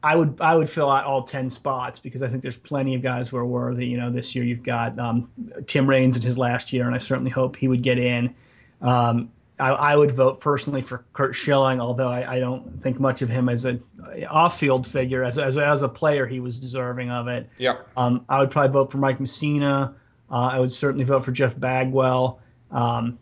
I 0.03 0.17
would 0.17 0.41
I 0.41 0.57
would 0.57 0.69
fill 0.69 0.91
out 0.91 1.05
all 1.05 1.23
ten 1.23 1.49
spots 1.49 1.99
because 1.99 2.23
I 2.23 2.29
think 2.29 2.43
there's 2.43 2.57
plenty 2.57 2.95
of 2.95 3.03
guys 3.03 3.29
who 3.29 3.37
are 3.37 3.47
worthy. 3.47 3.87
You 3.87 3.99
know, 3.99 4.11
this 4.11 4.35
year 4.35 4.45
you've 4.45 4.63
got 4.63 4.99
um, 4.99 5.31
Tim 5.67 5.89
Raines 5.89 6.17
in 6.17 6.23
his 6.23 6.37
last 6.37 6.73
year, 6.73 6.87
and 6.87 6.95
I 6.95 6.99
certainly 6.99 7.31
hope 7.31 7.57
he 7.57 7.69
would 7.69 7.83
get 7.83 7.99
in. 7.99 8.35
Um, 8.81 9.31
I, 9.61 9.71
I, 9.71 9.97
would 9.97 10.11
vote 10.11 10.41
personally 10.41 10.81
for 10.81 11.05
Curt 11.13 11.37
Schilling, 11.37 11.81
although 11.81 12.09
I, 12.09 12.35
I 12.35 12.41
don't 12.41 12.83
think 12.83 12.99
much 12.99 13.23
of 13.23 13.29
him 13.29 13.49
as 13.49 13.65
an 13.65 13.81
off-field 14.29 14.85
figure. 14.85 15.23
As, 15.23 15.39
as, 15.39 15.57
as 15.57 15.83
a 15.83 15.89
player, 15.89 16.27
he 16.27 16.41
was 16.41 16.59
deserving 16.59 17.11
of 17.11 17.29
it. 17.29 17.49
Yeah. 17.59 17.77
Um, 17.97 18.25
I 18.29 18.41
would 18.41 18.51
probably 18.51 18.73
vote 18.73 18.91
for 18.91 18.99
Mike 18.99 19.19
Mussina. 19.19 19.95
Uh, 20.31 20.51
I 20.53 20.59
would 20.59 20.73
certainly 20.73 21.05
vote 21.05 21.25
for 21.25 21.31
Jeff 21.31 21.59
Bagwell. 21.61 22.41
Um, 22.73 23.19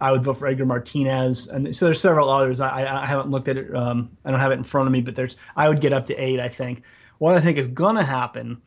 I 0.00 0.12
would 0.12 0.24
vote 0.24 0.34
for 0.34 0.46
Edgar 0.46 0.66
Martinez, 0.66 1.48
and 1.48 1.74
so 1.74 1.84
there's 1.84 2.00
several 2.00 2.30
others. 2.30 2.60
I, 2.60 3.02
I 3.02 3.06
haven't 3.06 3.30
looked 3.30 3.48
at 3.48 3.56
it. 3.58 3.74
Um, 3.74 4.10
I 4.24 4.30
don't 4.30 4.40
have 4.40 4.50
it 4.52 4.54
in 4.54 4.64
front 4.64 4.86
of 4.86 4.92
me, 4.92 5.00
but 5.00 5.14
there's. 5.14 5.36
I 5.56 5.68
would 5.68 5.80
get 5.80 5.92
up 5.92 6.06
to 6.06 6.16
eight. 6.16 6.40
I 6.40 6.48
think. 6.48 6.82
What 7.18 7.34
I 7.34 7.40
think 7.40 7.58
is 7.58 7.66
gonna 7.66 8.04
happen 8.04 8.60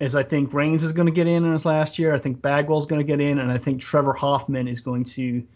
is 0.00 0.16
I 0.16 0.24
think 0.24 0.52
Raines 0.52 0.82
is 0.82 0.92
going 0.92 1.06
to 1.06 1.12
get 1.12 1.28
in 1.28 1.44
in 1.44 1.52
his 1.52 1.64
last 1.64 1.96
year. 1.96 2.12
I 2.12 2.18
think 2.18 2.42
Bagwell's 2.42 2.86
going 2.86 2.98
to 2.98 3.06
get 3.06 3.20
in, 3.20 3.38
and 3.38 3.52
I 3.52 3.58
think 3.58 3.80
Trevor 3.80 4.12
Hoffman 4.12 4.66
is 4.66 4.80
going 4.80 5.04
to 5.04 5.46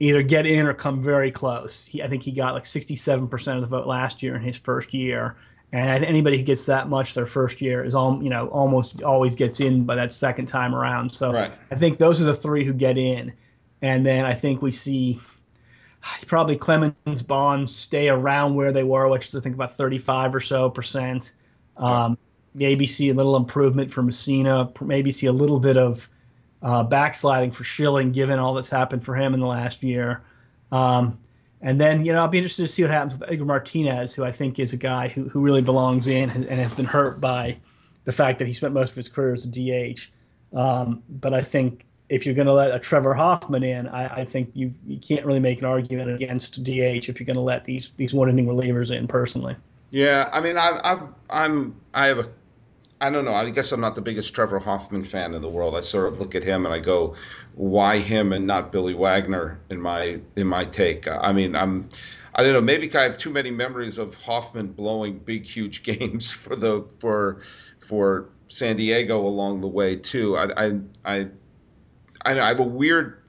either 0.00 0.22
get 0.22 0.46
in 0.46 0.66
or 0.66 0.72
come 0.72 1.02
very 1.02 1.30
close. 1.30 1.84
He, 1.84 2.02
I 2.02 2.08
think 2.08 2.22
he 2.22 2.32
got 2.32 2.54
like 2.54 2.64
67% 2.64 3.54
of 3.54 3.60
the 3.60 3.66
vote 3.66 3.86
last 3.86 4.22
year 4.22 4.36
in 4.36 4.42
his 4.42 4.56
first 4.56 4.94
year. 4.94 5.36
And 5.72 6.04
anybody 6.04 6.38
who 6.38 6.44
gets 6.44 6.64
that 6.66 6.88
much 6.88 7.14
their 7.14 7.26
first 7.26 7.60
year 7.60 7.84
is 7.84 7.96
all 7.96 8.22
you 8.22 8.30
know 8.30 8.46
almost 8.48 9.02
always 9.02 9.34
gets 9.34 9.60
in 9.60 9.84
by 9.84 9.96
that 9.96 10.14
second 10.14 10.46
time 10.46 10.74
around. 10.74 11.10
So 11.10 11.32
right. 11.32 11.52
I 11.70 11.74
think 11.74 11.98
those 11.98 12.22
are 12.22 12.24
the 12.24 12.34
three 12.34 12.64
who 12.64 12.72
get 12.72 12.96
in, 12.96 13.32
and 13.84 14.06
then 14.06 14.24
I 14.24 14.32
think 14.32 14.62
we 14.62 14.70
see 14.70 15.18
probably 16.26 16.56
Clemens 16.56 17.22
Bonds 17.22 17.74
stay 17.74 18.08
around 18.08 18.54
where 18.54 18.72
they 18.72 18.82
were, 18.82 19.08
which 19.08 19.28
is 19.28 19.36
I 19.36 19.40
think 19.40 19.54
about 19.54 19.76
35 19.76 20.34
or 20.34 20.40
so 20.40 20.70
percent. 20.70 21.34
Um, 21.76 22.16
maybe 22.54 22.86
see 22.86 23.10
a 23.10 23.14
little 23.14 23.36
improvement 23.36 23.92
for 23.92 24.02
Mussina. 24.02 24.80
maybe 24.80 25.12
see 25.12 25.26
a 25.26 25.32
little 25.32 25.60
bit 25.60 25.76
of 25.76 26.08
uh, 26.62 26.82
backsliding 26.82 27.50
for 27.50 27.62
Schilling, 27.62 28.10
given 28.10 28.38
all 28.38 28.54
that's 28.54 28.70
happened 28.70 29.04
for 29.04 29.14
him 29.14 29.34
in 29.34 29.40
the 29.40 29.46
last 29.46 29.82
year. 29.82 30.22
Um, 30.72 31.18
and 31.60 31.78
then, 31.78 32.06
you 32.06 32.12
know, 32.14 32.20
I'll 32.20 32.28
be 32.28 32.38
interested 32.38 32.62
to 32.62 32.68
see 32.68 32.82
what 32.82 32.90
happens 32.90 33.18
with 33.18 33.30
Edgar 33.30 33.44
Martinez, 33.44 34.14
who 34.14 34.24
I 34.24 34.32
think 34.32 34.58
is 34.58 34.72
a 34.72 34.78
guy 34.78 35.08
who, 35.08 35.28
who 35.28 35.40
really 35.40 35.62
belongs 35.62 36.08
in 36.08 36.30
and, 36.30 36.46
and 36.46 36.58
has 36.58 36.72
been 36.72 36.86
hurt 36.86 37.20
by 37.20 37.58
the 38.04 38.12
fact 38.12 38.38
that 38.38 38.46
he 38.46 38.54
spent 38.54 38.72
most 38.72 38.90
of 38.90 38.96
his 38.96 39.10
career 39.10 39.34
as 39.34 39.44
a 39.44 39.50
DH. 39.50 40.08
Um, 40.56 41.02
but 41.08 41.34
I 41.34 41.42
think 41.42 41.84
if 42.08 42.26
you're 42.26 42.34
going 42.34 42.46
to 42.46 42.52
let 42.52 42.74
a 42.74 42.78
Trevor 42.78 43.14
Hoffman 43.14 43.62
in, 43.62 43.88
I, 43.88 44.20
I 44.20 44.24
think 44.24 44.50
you 44.54 44.70
you 44.86 44.98
can't 44.98 45.24
really 45.24 45.40
make 45.40 45.60
an 45.60 45.64
argument 45.64 46.10
against 46.10 46.62
DH 46.62 47.08
if 47.08 47.18
you're 47.18 47.26
going 47.26 47.34
to 47.34 47.40
let 47.40 47.64
these 47.64 47.92
these 47.96 48.12
one 48.12 48.28
inning 48.28 48.46
relievers 48.46 48.94
in. 48.96 49.06
Personally, 49.06 49.56
yeah, 49.90 50.28
I 50.32 50.40
mean, 50.40 50.58
I, 50.58 50.80
I've 50.84 51.02
I'm 51.30 51.74
I 51.94 52.06
have 52.06 52.18
a 52.18 52.28
I 53.00 53.10
don't 53.10 53.24
know. 53.24 53.34
I 53.34 53.50
guess 53.50 53.72
I'm 53.72 53.80
not 53.80 53.94
the 53.94 54.00
biggest 54.00 54.34
Trevor 54.34 54.58
Hoffman 54.58 55.04
fan 55.04 55.34
in 55.34 55.42
the 55.42 55.48
world. 55.48 55.74
I 55.74 55.82
sort 55.82 56.12
of 56.12 56.20
look 56.20 56.34
at 56.34 56.42
him 56.42 56.64
and 56.64 56.74
I 56.74 56.78
go, 56.78 57.16
"Why 57.54 57.98
him 57.98 58.32
and 58.32 58.46
not 58.46 58.72
Billy 58.72 58.94
Wagner?" 58.94 59.60
In 59.70 59.80
my 59.80 60.20
in 60.36 60.46
my 60.46 60.64
take, 60.64 61.08
I 61.08 61.32
mean, 61.32 61.56
I'm. 61.56 61.88
I 62.36 62.42
don't 62.42 62.52
know. 62.52 62.60
Maybe 62.60 62.92
I 62.96 63.02
have 63.02 63.16
too 63.16 63.30
many 63.30 63.52
memories 63.52 63.96
of 63.96 64.14
Hoffman 64.14 64.68
blowing 64.68 65.18
big, 65.18 65.44
huge 65.44 65.82
games 65.84 66.30
for 66.30 66.56
the 66.56 66.84
for 67.00 67.42
for 67.78 68.30
San 68.48 68.76
Diego 68.76 69.26
along 69.26 69.60
the 69.60 69.68
way 69.68 69.96
too. 69.96 70.36
I 70.36 70.80
I, 71.04 71.28
I 72.24 72.48
have 72.48 72.60
a 72.60 72.64
weird 72.64 73.22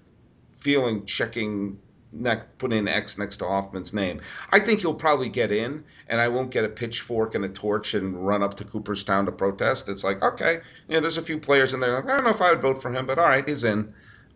feeling 0.53 1.05
checking 1.05 1.79
next 2.11 2.57
put 2.57 2.71
in 2.71 2.87
X 2.87 3.17
next 3.17 3.37
to 3.37 3.45
Hoffman's 3.45 3.93
name. 3.93 4.21
I 4.51 4.59
think 4.59 4.79
he'll 4.79 4.93
probably 4.93 5.29
get 5.29 5.51
in, 5.51 5.83
and 6.07 6.21
I 6.21 6.27
won't 6.27 6.51
get 6.51 6.63
a 6.63 6.69
pitchfork 6.69 7.35
and 7.35 7.43
a 7.45 7.49
torch 7.49 7.93
and 7.93 8.25
run 8.25 8.41
up 8.41 8.55
to 8.57 8.63
Cooperstown 8.63 9.25
to 9.25 9.31
protest. 9.31 9.89
It's 9.89 10.03
like, 10.03 10.23
okay, 10.23 10.61
you 10.87 10.95
know, 10.95 11.01
there's 11.01 11.17
a 11.17 11.21
few 11.21 11.39
players 11.39 11.73
in 11.73 11.79
there. 11.79 11.95
Like, 11.95 12.05
I 12.05 12.17
don't 12.17 12.25
know 12.25 12.31
if 12.31 12.41
I 12.41 12.51
would 12.51 12.61
vote 12.61 12.81
for 12.81 12.93
him, 12.93 13.05
but 13.05 13.19
all 13.19 13.25
right, 13.25 13.47
he's 13.47 13.63
in. 13.63 13.93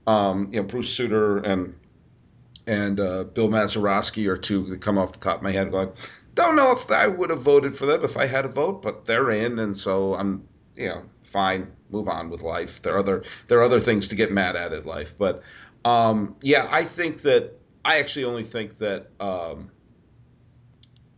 Um, 0.07 0.49
you 0.51 0.61
know, 0.61 0.67
Bruce 0.67 0.95
Sutter 0.95 1.37
and 1.39 1.75
and 2.67 2.99
uh, 2.99 3.23
Bill 3.23 3.47
Mazeroski 3.47 4.27
are 4.27 4.37
two 4.37 4.65
that 4.67 4.81
come 4.81 4.97
off 4.97 5.13
the 5.13 5.19
top 5.19 5.37
of 5.37 5.43
my 5.43 5.51
head. 5.51 5.71
Going, 5.71 5.91
don't 6.35 6.55
know 6.55 6.71
if 6.71 6.89
I 6.91 7.07
would 7.07 7.29
have 7.31 7.41
voted 7.41 7.75
for 7.75 7.85
them 7.85 8.03
if 8.03 8.15
I 8.15 8.25
had 8.25 8.45
a 8.45 8.49
vote, 8.49 8.81
but 8.81 9.05
they're 9.05 9.31
in, 9.31 9.59
and 9.59 9.75
so 9.75 10.15
I'm, 10.15 10.47
you 10.75 10.89
know, 10.89 11.03
fine. 11.23 11.71
Move 11.91 12.07
on 12.07 12.29
with 12.29 12.41
life. 12.41 12.81
There 12.81 12.95
are 12.95 12.99
other 12.99 13.23
there 13.47 13.59
are 13.59 13.63
other 13.63 13.79
things 13.79 14.07
to 14.09 14.15
get 14.15 14.31
mad 14.31 14.55
at 14.55 14.73
in 14.73 14.85
life, 14.85 15.15
but 15.17 15.41
um, 15.85 16.35
yeah, 16.41 16.67
I 16.69 16.83
think 16.83 17.21
that 17.21 17.53
I 17.85 17.99
actually 17.99 18.25
only 18.25 18.43
think 18.43 18.77
that 18.77 19.07
um, 19.19 19.71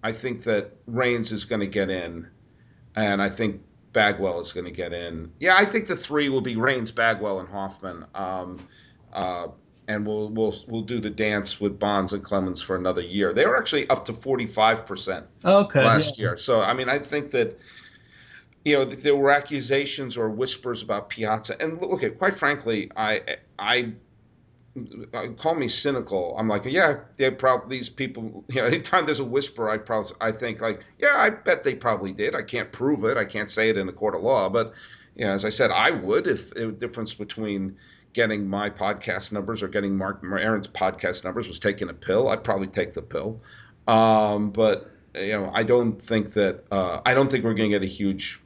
I 0.04 0.12
think 0.12 0.44
that 0.44 0.76
Raines 0.88 1.32
is 1.32 1.46
going 1.46 1.62
to 1.62 1.68
get 1.68 1.90
in, 1.90 2.28
and 2.96 3.22
I 3.22 3.30
think 3.30 3.62
Bagwell 3.94 4.40
is 4.40 4.52
going 4.52 4.66
to 4.66 4.72
get 4.72 4.94
in. 4.94 5.32
Yeah, 5.40 5.56
I 5.56 5.66
think 5.66 5.88
the 5.88 5.96
three 5.96 6.30
will 6.30 6.42
be 6.42 6.56
Raines, 6.56 6.92
Bagwell, 6.92 7.40
and 7.40 7.50
Hoffman. 7.50 8.06
Um, 8.16 8.60
uh, 9.14 9.48
and 9.88 10.06
we'll 10.06 10.30
we'll 10.30 10.56
we'll 10.68 10.84
do 10.84 11.00
the 11.00 11.10
dance 11.10 11.60
with 11.60 11.78
Bonds 11.78 12.14
and 12.14 12.24
Clemens 12.24 12.62
for 12.62 12.76
another 12.76 13.02
year. 13.02 13.34
They 13.34 13.46
were 13.46 13.58
actually 13.58 13.90
up 13.90 14.06
to 14.06 14.14
forty 14.14 14.48
five 14.48 14.86
percent 14.86 15.26
okay 15.44 15.84
last 15.84 16.18
yeah. 16.18 16.24
year. 16.24 16.38
So 16.38 16.62
I 16.62 16.74
mean, 16.74 16.88
I 16.88 17.00
think 17.00 17.32
that 17.32 17.60
you 18.64 18.78
know 18.78 18.86
there 18.86 19.16
were 19.16 19.32
accusations 19.32 20.18
or 20.18 20.30
whispers 20.30 20.82
about 20.82 21.10
Piazza, 21.10 21.60
and 21.62 21.82
look 21.82 22.04
at 22.04 22.18
quite 22.18 22.36
frankly, 22.36 22.92
I 22.96 23.38
I 23.58 23.94
uh, 25.14 25.28
call 25.38 25.56
me 25.56 25.68
cynical. 25.68 26.36
I'm 26.38 26.48
like, 26.48 26.66
yeah, 26.66 27.00
they 27.18 27.30
probably 27.32 27.78
these 27.78 27.90
people. 27.90 28.44
You 28.48 28.62
know, 28.62 28.66
anytime 28.68 29.06
there's 29.06 29.20
a 29.20 29.26
whisper, 29.26 29.70
I 29.70 29.78
probably 29.78 30.14
I 30.22 30.32
think 30.32 30.62
like, 30.62 30.82
yeah, 31.00 31.16
I 31.16 31.30
bet 31.30 31.64
they 31.64 31.76
probably 31.76 32.14
did. 32.14 32.36
I 32.36 32.44
can't 32.44 32.72
prove 32.72 33.04
it. 33.06 33.18
I 33.18 33.26
can't 33.26 33.50
say 33.50 33.70
it 33.70 33.78
in 33.78 33.90
a 33.90 33.94
court 33.94 34.16
of 34.16 34.22
law, 34.22 34.50
but 34.50 34.74
you 35.16 35.26
know, 35.26 35.34
as 35.34 35.44
I 35.44 35.50
said, 35.50 35.72
I 35.72 35.92
would 35.92 36.28
if 36.28 36.54
the 36.54 36.72
difference 36.72 37.14
between 37.14 37.76
getting 38.14 38.48
my 38.48 38.70
podcast 38.70 39.32
numbers 39.32 39.64
or 39.64 39.68
getting 39.68 39.98
Marc 39.98 40.22
Maron's 40.22 40.68
podcast 40.68 41.24
numbers 41.24 41.48
was 41.48 41.60
taking 41.60 41.90
a 41.90 41.94
pill. 41.94 42.30
I'd 42.30 42.44
probably 42.44 42.68
take 42.68 42.94
the 42.94 43.02
pill. 43.02 43.40
Um, 43.88 44.52
but 44.52 44.92
you 45.16 45.34
know, 45.34 45.52
I 45.54 45.64
don't 45.64 46.02
think 46.02 46.34
that 46.34 46.64
uh, 46.72 47.02
I 47.06 47.14
don't 47.14 47.30
think 47.30 47.44
we're 47.44 47.54
going 47.54 47.72
to 47.72 47.80
get 47.80 47.84
a 47.84 47.92
huge 47.92 48.41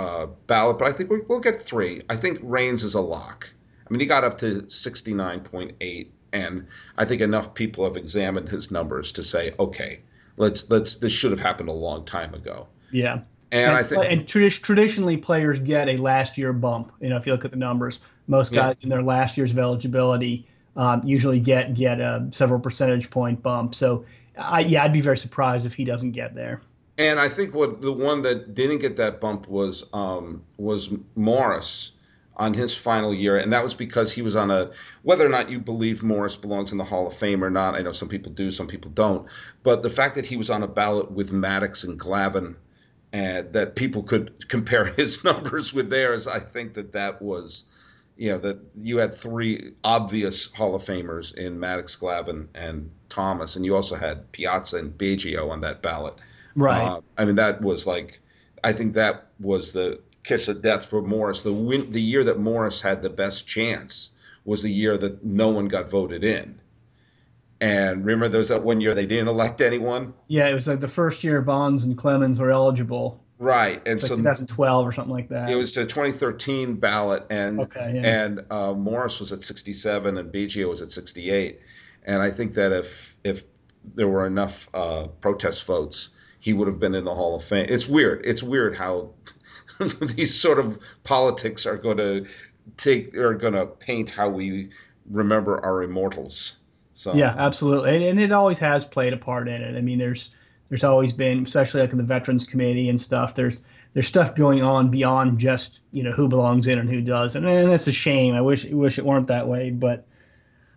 uh, 0.00 0.26
ballot, 0.46 0.78
but 0.78 0.88
I 0.88 0.92
think 0.92 1.10
we, 1.10 1.20
will 1.28 1.40
get 1.40 1.60
three. 1.60 2.02
I 2.08 2.16
think 2.16 2.38
Raines 2.42 2.82
is 2.82 2.94
a 2.94 3.00
lock. 3.00 3.50
I 3.86 3.92
mean, 3.92 4.00
he 4.00 4.06
got 4.06 4.24
up 4.24 4.38
to 4.38 4.62
69.8, 4.62 6.08
and 6.32 6.66
I 6.96 7.04
think 7.04 7.20
enough 7.20 7.52
people 7.54 7.84
have 7.84 7.96
examined 7.96 8.48
his 8.48 8.70
numbers 8.70 9.12
to 9.12 9.22
say, 9.22 9.52
okay, 9.58 10.00
let's 10.36 10.70
let's 10.70 10.96
this 10.96 11.12
should 11.12 11.32
have 11.32 11.40
happened 11.40 11.68
a 11.68 11.72
long 11.72 12.04
time 12.06 12.34
ago. 12.34 12.66
Yeah. 12.92 13.20
And, 13.52 13.66
and 13.66 13.74
I 13.74 13.82
think 13.82 14.04
and 14.08 14.22
tradi- 14.22 14.62
traditionally 14.62 15.16
players 15.16 15.58
get 15.58 15.88
a 15.88 15.96
last 15.96 16.38
year 16.38 16.52
bump. 16.52 16.92
You 17.00 17.08
know, 17.08 17.16
if 17.16 17.26
you 17.26 17.32
look 17.32 17.44
at 17.44 17.50
the 17.50 17.56
numbers, 17.56 18.00
most 18.26 18.52
guys 18.52 18.80
yeah. 18.80 18.86
in 18.86 18.90
their 18.90 19.02
last 19.02 19.36
years 19.36 19.50
of 19.50 19.58
eligibility 19.58 20.46
um, 20.76 21.02
usually 21.04 21.40
get 21.40 21.74
get 21.74 22.00
a 22.00 22.26
several 22.30 22.60
percentage 22.60 23.10
point 23.10 23.42
bump. 23.42 23.74
So, 23.74 24.04
I, 24.38 24.60
yeah, 24.60 24.84
I'd 24.84 24.92
be 24.92 25.00
very 25.00 25.18
surprised 25.18 25.66
if 25.66 25.74
he 25.74 25.84
doesn't 25.84 26.12
get 26.12 26.34
there. 26.34 26.62
And 27.00 27.18
I 27.18 27.30
think 27.30 27.54
what 27.54 27.80
the 27.80 27.92
one 27.92 28.20
that 28.24 28.54
didn't 28.54 28.80
get 28.80 28.96
that 28.96 29.22
bump 29.22 29.48
was 29.48 29.84
um, 29.94 30.42
was 30.58 30.90
Morris 31.16 31.92
on 32.36 32.52
his 32.52 32.74
final 32.74 33.14
year, 33.14 33.38
and 33.38 33.50
that 33.54 33.64
was 33.64 33.72
because 33.72 34.12
he 34.12 34.20
was 34.20 34.36
on 34.36 34.50
a. 34.50 34.70
Whether 35.02 35.24
or 35.24 35.30
not 35.30 35.48
you 35.48 35.60
believe 35.60 36.02
Morris 36.02 36.36
belongs 36.36 36.72
in 36.72 36.76
the 36.76 36.84
Hall 36.84 37.06
of 37.06 37.14
Fame 37.14 37.42
or 37.42 37.48
not, 37.48 37.74
I 37.74 37.80
know 37.80 37.92
some 37.92 38.10
people 38.10 38.30
do, 38.32 38.52
some 38.52 38.66
people 38.66 38.90
don't. 38.90 39.26
But 39.62 39.82
the 39.82 39.88
fact 39.88 40.14
that 40.16 40.26
he 40.26 40.36
was 40.36 40.50
on 40.50 40.62
a 40.62 40.68
ballot 40.68 41.10
with 41.10 41.32
Maddux 41.32 41.84
and 41.84 41.98
Glavine, 41.98 42.56
and 43.14 43.50
that 43.54 43.76
people 43.76 44.02
could 44.02 44.46
compare 44.50 44.84
his 44.98 45.24
numbers 45.24 45.72
with 45.72 45.88
theirs, 45.88 46.26
I 46.26 46.38
think 46.38 46.74
that 46.74 46.92
that 46.92 47.22
was, 47.22 47.64
you 48.18 48.30
know, 48.30 48.38
that 48.40 48.58
you 48.78 48.98
had 48.98 49.14
three 49.14 49.72
obvious 49.84 50.52
Hall 50.52 50.74
of 50.74 50.84
Famers 50.84 51.34
in 51.34 51.58
Maddux, 51.58 51.98
Glavine, 51.98 52.48
and 52.54 52.90
Thomas, 53.08 53.56
and 53.56 53.64
you 53.64 53.74
also 53.74 53.96
had 53.96 54.30
Piazza 54.32 54.76
and 54.76 54.98
Biggio 54.98 55.50
on 55.50 55.62
that 55.62 55.80
ballot. 55.80 56.18
Right. 56.54 56.82
Uh, 56.82 57.00
I 57.16 57.24
mean, 57.24 57.36
that 57.36 57.60
was 57.60 57.86
like, 57.86 58.20
I 58.64 58.72
think 58.72 58.94
that 58.94 59.28
was 59.38 59.72
the 59.72 60.00
kiss 60.24 60.48
of 60.48 60.62
death 60.62 60.84
for 60.84 61.02
Morris. 61.02 61.42
The 61.42 61.52
win, 61.52 61.92
the 61.92 62.02
year 62.02 62.24
that 62.24 62.38
Morris 62.38 62.80
had 62.80 63.02
the 63.02 63.10
best 63.10 63.46
chance 63.46 64.10
was 64.44 64.62
the 64.62 64.70
year 64.70 64.98
that 64.98 65.24
no 65.24 65.48
one 65.48 65.68
got 65.68 65.88
voted 65.88 66.24
in. 66.24 66.60
And 67.60 68.04
remember, 68.04 68.28
there 68.28 68.38
was 68.38 68.48
that 68.48 68.62
one 68.62 68.80
year 68.80 68.94
they 68.94 69.06
didn't 69.06 69.28
elect 69.28 69.60
anyone. 69.60 70.14
Yeah, 70.28 70.48
it 70.48 70.54
was 70.54 70.66
like 70.66 70.80
the 70.80 70.88
first 70.88 71.22
year 71.22 71.42
Bonds 71.42 71.84
and 71.84 71.96
Clemens 71.96 72.38
were 72.38 72.50
eligible. 72.50 73.22
Right, 73.38 73.82
and 73.86 73.98
so 73.98 74.16
2012 74.16 74.86
or 74.86 74.92
something 74.92 75.12
like 75.12 75.28
that. 75.30 75.48
It 75.48 75.54
was 75.54 75.72
the 75.72 75.86
2013 75.86 76.74
ballot, 76.74 77.24
and 77.30 77.60
okay, 77.60 77.92
yeah. 77.94 78.24
and 78.24 78.44
uh, 78.50 78.74
Morris 78.74 79.18
was 79.18 79.32
at 79.32 79.42
67 79.42 80.18
and 80.18 80.32
Biggio 80.32 80.68
was 80.68 80.82
at 80.82 80.92
68. 80.92 81.58
And 82.04 82.20
I 82.20 82.30
think 82.30 82.52
that 82.54 82.72
if 82.72 83.16
if 83.24 83.44
there 83.94 84.08
were 84.08 84.26
enough 84.26 84.68
uh, 84.74 85.06
protest 85.22 85.64
votes, 85.64 86.10
he 86.40 86.52
would 86.52 86.66
have 86.66 86.80
been 86.80 86.94
in 86.94 87.04
the 87.04 87.14
Hall 87.14 87.36
of 87.36 87.44
Fame. 87.44 87.66
It's 87.68 87.86
weird. 87.86 88.22
It's 88.24 88.42
weird 88.42 88.74
how 88.74 89.10
these 90.00 90.34
sort 90.34 90.58
of 90.58 90.78
politics 91.04 91.66
are 91.66 91.76
going 91.76 91.98
to 91.98 92.26
take 92.76 93.14
are 93.14 93.34
going 93.34 93.52
to 93.52 93.66
paint 93.66 94.10
how 94.10 94.28
we 94.28 94.70
remember 95.10 95.62
our 95.64 95.82
immortals. 95.82 96.56
So 96.94 97.14
yeah, 97.14 97.34
absolutely, 97.38 97.96
and, 97.96 98.04
and, 98.04 98.20
it 98.20 98.32
always 98.32 98.58
has 98.58 98.84
played 98.84 99.14
a 99.14 99.16
part 99.16 99.48
in 99.48 99.62
it. 99.62 99.76
I 99.76 99.80
mean, 99.80 99.98
there's 99.98 100.32
there's 100.68 100.84
always 100.84 101.12
been, 101.12 101.44
especially 101.44 101.80
like 101.80 101.92
in 101.92 101.98
the 101.98 102.04
Veterans 102.04 102.44
Committee 102.44 102.88
and 102.88 103.00
stuff. 103.00 103.34
There's 103.34 103.62
there's 103.94 104.06
stuff 104.06 104.34
going 104.34 104.62
on 104.62 104.90
beyond 104.90 105.38
just 105.38 105.82
you 105.92 106.02
know 106.02 106.12
who 106.12 106.28
belongs 106.28 106.66
in 106.66 106.78
and 106.78 106.88
who 106.88 107.00
does, 107.00 107.36
and, 107.36 107.46
and 107.46 107.70
that's 107.70 107.86
a 107.86 107.92
shame. 107.92 108.34
I 108.34 108.40
wish 108.40 108.64
wish 108.66 108.98
it 108.98 109.06
weren't 109.06 109.28
that 109.28 109.48
way, 109.48 109.70
but 109.70 110.06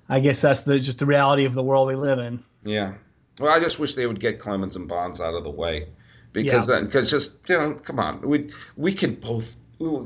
I 0.08 0.19
guess 0.19 0.41
that's 0.41 0.62
the 0.62 0.80
just 0.80 0.99
the 0.99 1.06
reality 1.06 1.45
of 1.45 1.54
the 1.54 1.63
world 1.63 1.88
we 1.88 1.95
live 1.95 2.19
in. 2.19 2.43
Yeah. 2.63 2.93
Well, 3.39 3.52
I 3.52 3.60
just 3.60 3.80
wish 3.80 3.96
they 3.96 4.08
would 4.08 4.19
get 4.19 4.39
Clemens 4.39 4.76
and 4.76 4.88
Bonds 4.88 5.19
out 5.19 5.34
of 5.34 5.43
the 5.43 5.50
way, 5.50 5.88
because 6.34 6.67
yeah. 6.67 6.76
then 6.76 6.86
because 6.86 7.10
just 7.10 7.38
you 7.48 7.58
know, 7.58 7.74
come 7.74 8.00
on, 8.00 8.22
we 8.22 8.52
we 8.78 8.93
can 8.93 9.15
both. 9.15 9.56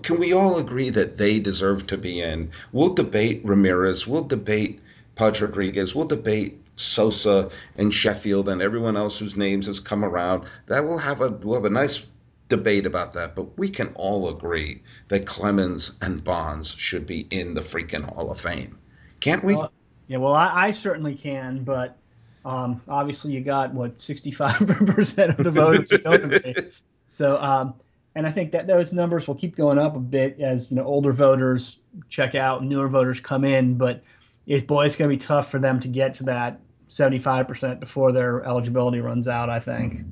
Can 0.02 0.18
we 0.18 0.34
all 0.34 0.58
agree 0.58 0.90
that 0.90 1.18
they 1.18 1.40
deserve 1.40 1.86
to 1.88 1.98
be 1.98 2.20
in? 2.20 2.50
We'll 2.72 2.94
debate 2.94 3.42
Ramirez. 3.44 4.08
We'll 4.08 4.24
debate 4.24 4.80
Pudge 5.16 5.42
Rodriguez. 5.42 5.94
We'll 5.94 6.08
debate 6.08 6.60
Sosa 6.78 7.52
and 7.76 7.94
Sheffield 7.94 8.50
and 8.50 8.62
everyone 8.62 8.98
else 8.98 9.20
whose 9.20 9.36
names 9.36 9.68
has 9.68 9.80
come 9.80 10.06
around. 10.06 10.46
That 10.68 10.86
will 10.86 10.98
have 10.98 11.22
a 11.22 11.30
we'll 11.30 11.56
have 11.56 11.66
a 11.66 11.70
nice 11.70 12.04
debate 12.50 12.86
about 12.86 13.14
that, 13.14 13.36
but 13.36 13.58
we 13.58 13.70
can 13.70 13.90
all 13.96 14.30
agree 14.30 14.82
that 15.10 15.26
Clemens 15.26 15.92
and 16.02 16.24
Bonds 16.24 16.74
should 16.78 17.06
be 17.06 17.28
in 17.30 17.54
the 17.54 17.62
freaking 17.62 18.04
Hall 18.04 18.32
of 18.32 18.40
Fame, 18.40 18.78
can't 19.20 19.44
we? 19.44 19.56
Well, 19.56 19.72
yeah, 20.08 20.18
well, 20.18 20.34
I, 20.34 20.68
I 20.68 20.72
certainly 20.72 21.16
can, 21.16 21.64
but 21.64 21.98
um, 22.46 22.82
obviously 22.88 23.34
you 23.34 23.42
got 23.42 23.74
what 23.74 23.98
65% 23.98 24.60
of 25.40 25.44
the 25.44 25.52
voters 25.52 26.84
So, 27.08 27.38
um, 27.42 27.74
and 28.16 28.26
I 28.26 28.32
think 28.32 28.52
that 28.52 28.68
those 28.68 28.94
numbers 28.94 29.28
will 29.28 29.36
keep 29.36 29.56
going 29.56 29.78
up 29.78 29.96
a 29.96 30.00
bit 30.00 30.40
as 30.40 30.72
you 30.72 30.78
know 30.78 30.84
older 30.84 31.14
voters 31.14 31.80
check 32.10 32.36
out, 32.36 32.64
newer 32.64 32.88
voters 32.88 33.20
come 33.20 33.46
in. 33.46 33.78
But 33.78 34.04
it, 34.46 34.68
boy, 34.68 34.86
it's 34.86 34.96
going 34.96 35.10
to 35.10 35.16
be 35.16 35.20
tough 35.20 35.52
for 35.52 35.60
them 35.60 35.80
to 35.82 35.88
get 35.88 36.14
to 36.16 36.24
that 36.24 36.60
75% 36.90 37.80
before 37.80 38.12
their 38.12 38.44
eligibility 38.44 39.00
runs 39.02 39.28
out. 39.28 39.50
I 39.50 39.60
think. 39.60 40.06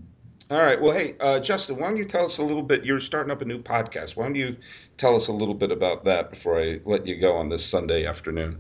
All 0.52 0.62
right. 0.62 0.80
Well, 0.80 0.94
hey, 0.94 1.16
uh, 1.20 1.40
Justin, 1.40 1.78
why 1.78 1.88
don't 1.88 1.98
you 1.98 2.06
tell 2.06 2.26
us 2.26 2.38
a 2.38 2.44
little 2.44 2.62
bit? 2.62 2.86
You're 2.86 3.00
starting 3.00 3.32
up 3.32 3.42
a 3.42 3.46
new 3.46 3.60
podcast. 3.60 4.16
Why 4.16 4.26
don't 4.26 4.36
you 4.36 4.56
tell 4.98 5.16
us 5.16 5.28
a 5.28 5.32
little 5.32 5.56
bit 5.56 5.72
about 5.72 6.04
that 6.06 6.30
before 6.30 6.62
I 6.62 6.80
let 6.86 7.08
you 7.08 7.16
go 7.16 7.36
on 7.36 7.50
this 7.50 7.66
Sunday 7.66 8.06
afternoon? 8.06 8.60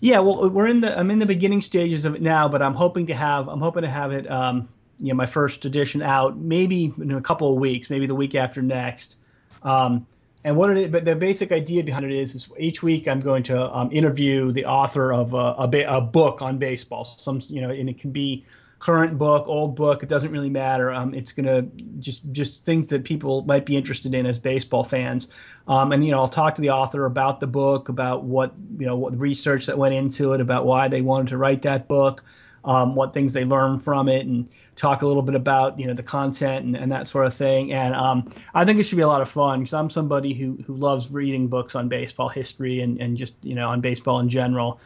Yeah, 0.00 0.18
well, 0.18 0.50
we're 0.50 0.66
in 0.66 0.80
the 0.80 0.98
I'm 0.98 1.10
in 1.10 1.18
the 1.18 1.26
beginning 1.26 1.62
stages 1.62 2.04
of 2.04 2.14
it 2.14 2.22
now, 2.22 2.48
but 2.48 2.62
I'm 2.62 2.74
hoping 2.74 3.06
to 3.06 3.14
have 3.14 3.48
I'm 3.48 3.60
hoping 3.60 3.82
to 3.82 3.88
have 3.88 4.12
it 4.12 4.30
um, 4.30 4.68
you 4.98 5.08
know 5.08 5.14
my 5.14 5.26
first 5.26 5.64
edition 5.64 6.02
out 6.02 6.36
maybe 6.36 6.92
in 6.98 7.12
a 7.12 7.20
couple 7.20 7.52
of 7.52 7.58
weeks, 7.58 7.90
maybe 7.90 8.06
the 8.06 8.14
week 8.14 8.34
after 8.34 8.62
next. 8.62 9.16
Um, 9.62 10.06
and 10.44 10.56
what 10.56 10.76
it 10.76 10.92
but 10.92 11.04
the 11.04 11.16
basic 11.16 11.50
idea 11.50 11.82
behind 11.82 12.04
it 12.04 12.12
is, 12.12 12.34
is 12.34 12.48
each 12.58 12.82
week 12.82 13.08
I'm 13.08 13.20
going 13.20 13.42
to 13.44 13.74
um, 13.74 13.90
interview 13.90 14.52
the 14.52 14.66
author 14.66 15.12
of 15.12 15.34
a, 15.34 15.54
a, 15.58 15.98
a, 15.98 16.00
book 16.00 16.40
on 16.40 16.58
baseball. 16.58 17.04
Some 17.04 17.40
you 17.48 17.60
know, 17.60 17.70
and 17.70 17.88
it 17.88 17.98
can 17.98 18.12
be 18.12 18.44
current 18.78 19.16
book, 19.16 19.46
old 19.48 19.74
book, 19.74 20.02
it 20.02 20.08
doesn't 20.08 20.30
really 20.30 20.50
matter. 20.50 20.92
Um, 20.92 21.14
it's 21.14 21.32
gonna 21.32 21.62
just 21.98 22.30
just 22.32 22.64
things 22.64 22.88
that 22.88 23.04
people 23.04 23.44
might 23.44 23.64
be 23.64 23.76
interested 23.76 24.14
in 24.14 24.26
as 24.26 24.38
baseball 24.38 24.84
fans. 24.84 25.28
Um, 25.68 25.92
and 25.92 26.04
you 26.04 26.10
know, 26.10 26.18
I'll 26.18 26.28
talk 26.28 26.54
to 26.56 26.60
the 26.60 26.70
author 26.70 27.06
about 27.06 27.40
the 27.40 27.46
book, 27.46 27.88
about 27.88 28.24
what 28.24 28.52
you 28.78 28.86
know, 28.86 28.96
what 28.96 29.18
research 29.18 29.66
that 29.66 29.78
went 29.78 29.94
into 29.94 30.32
it, 30.32 30.40
about 30.40 30.66
why 30.66 30.88
they 30.88 31.00
wanted 31.00 31.28
to 31.28 31.38
write 31.38 31.62
that 31.62 31.88
book, 31.88 32.22
um, 32.64 32.94
what 32.94 33.14
things 33.14 33.32
they 33.32 33.44
learned 33.44 33.82
from 33.82 34.08
it, 34.08 34.26
and 34.26 34.46
talk 34.76 35.00
a 35.00 35.06
little 35.06 35.22
bit 35.22 35.34
about 35.34 35.78
you 35.78 35.86
know 35.86 35.94
the 35.94 36.02
content 36.02 36.66
and, 36.66 36.76
and 36.76 36.92
that 36.92 37.08
sort 37.08 37.26
of 37.26 37.32
thing. 37.32 37.72
And 37.72 37.94
um, 37.94 38.28
I 38.54 38.64
think 38.64 38.78
it 38.78 38.82
should 38.82 38.96
be 38.96 39.02
a 39.02 39.08
lot 39.08 39.22
of 39.22 39.28
fun 39.28 39.60
because 39.60 39.72
I'm 39.72 39.88
somebody 39.88 40.34
who 40.34 40.58
who 40.66 40.74
loves 40.74 41.10
reading 41.10 41.48
books 41.48 41.74
on 41.74 41.88
baseball 41.88 42.28
history 42.28 42.80
and 42.80 43.00
and 43.00 43.16
just 43.16 43.36
you 43.42 43.54
know 43.54 43.68
on 43.68 43.80
baseball 43.80 44.20
in 44.20 44.28
general. 44.28 44.80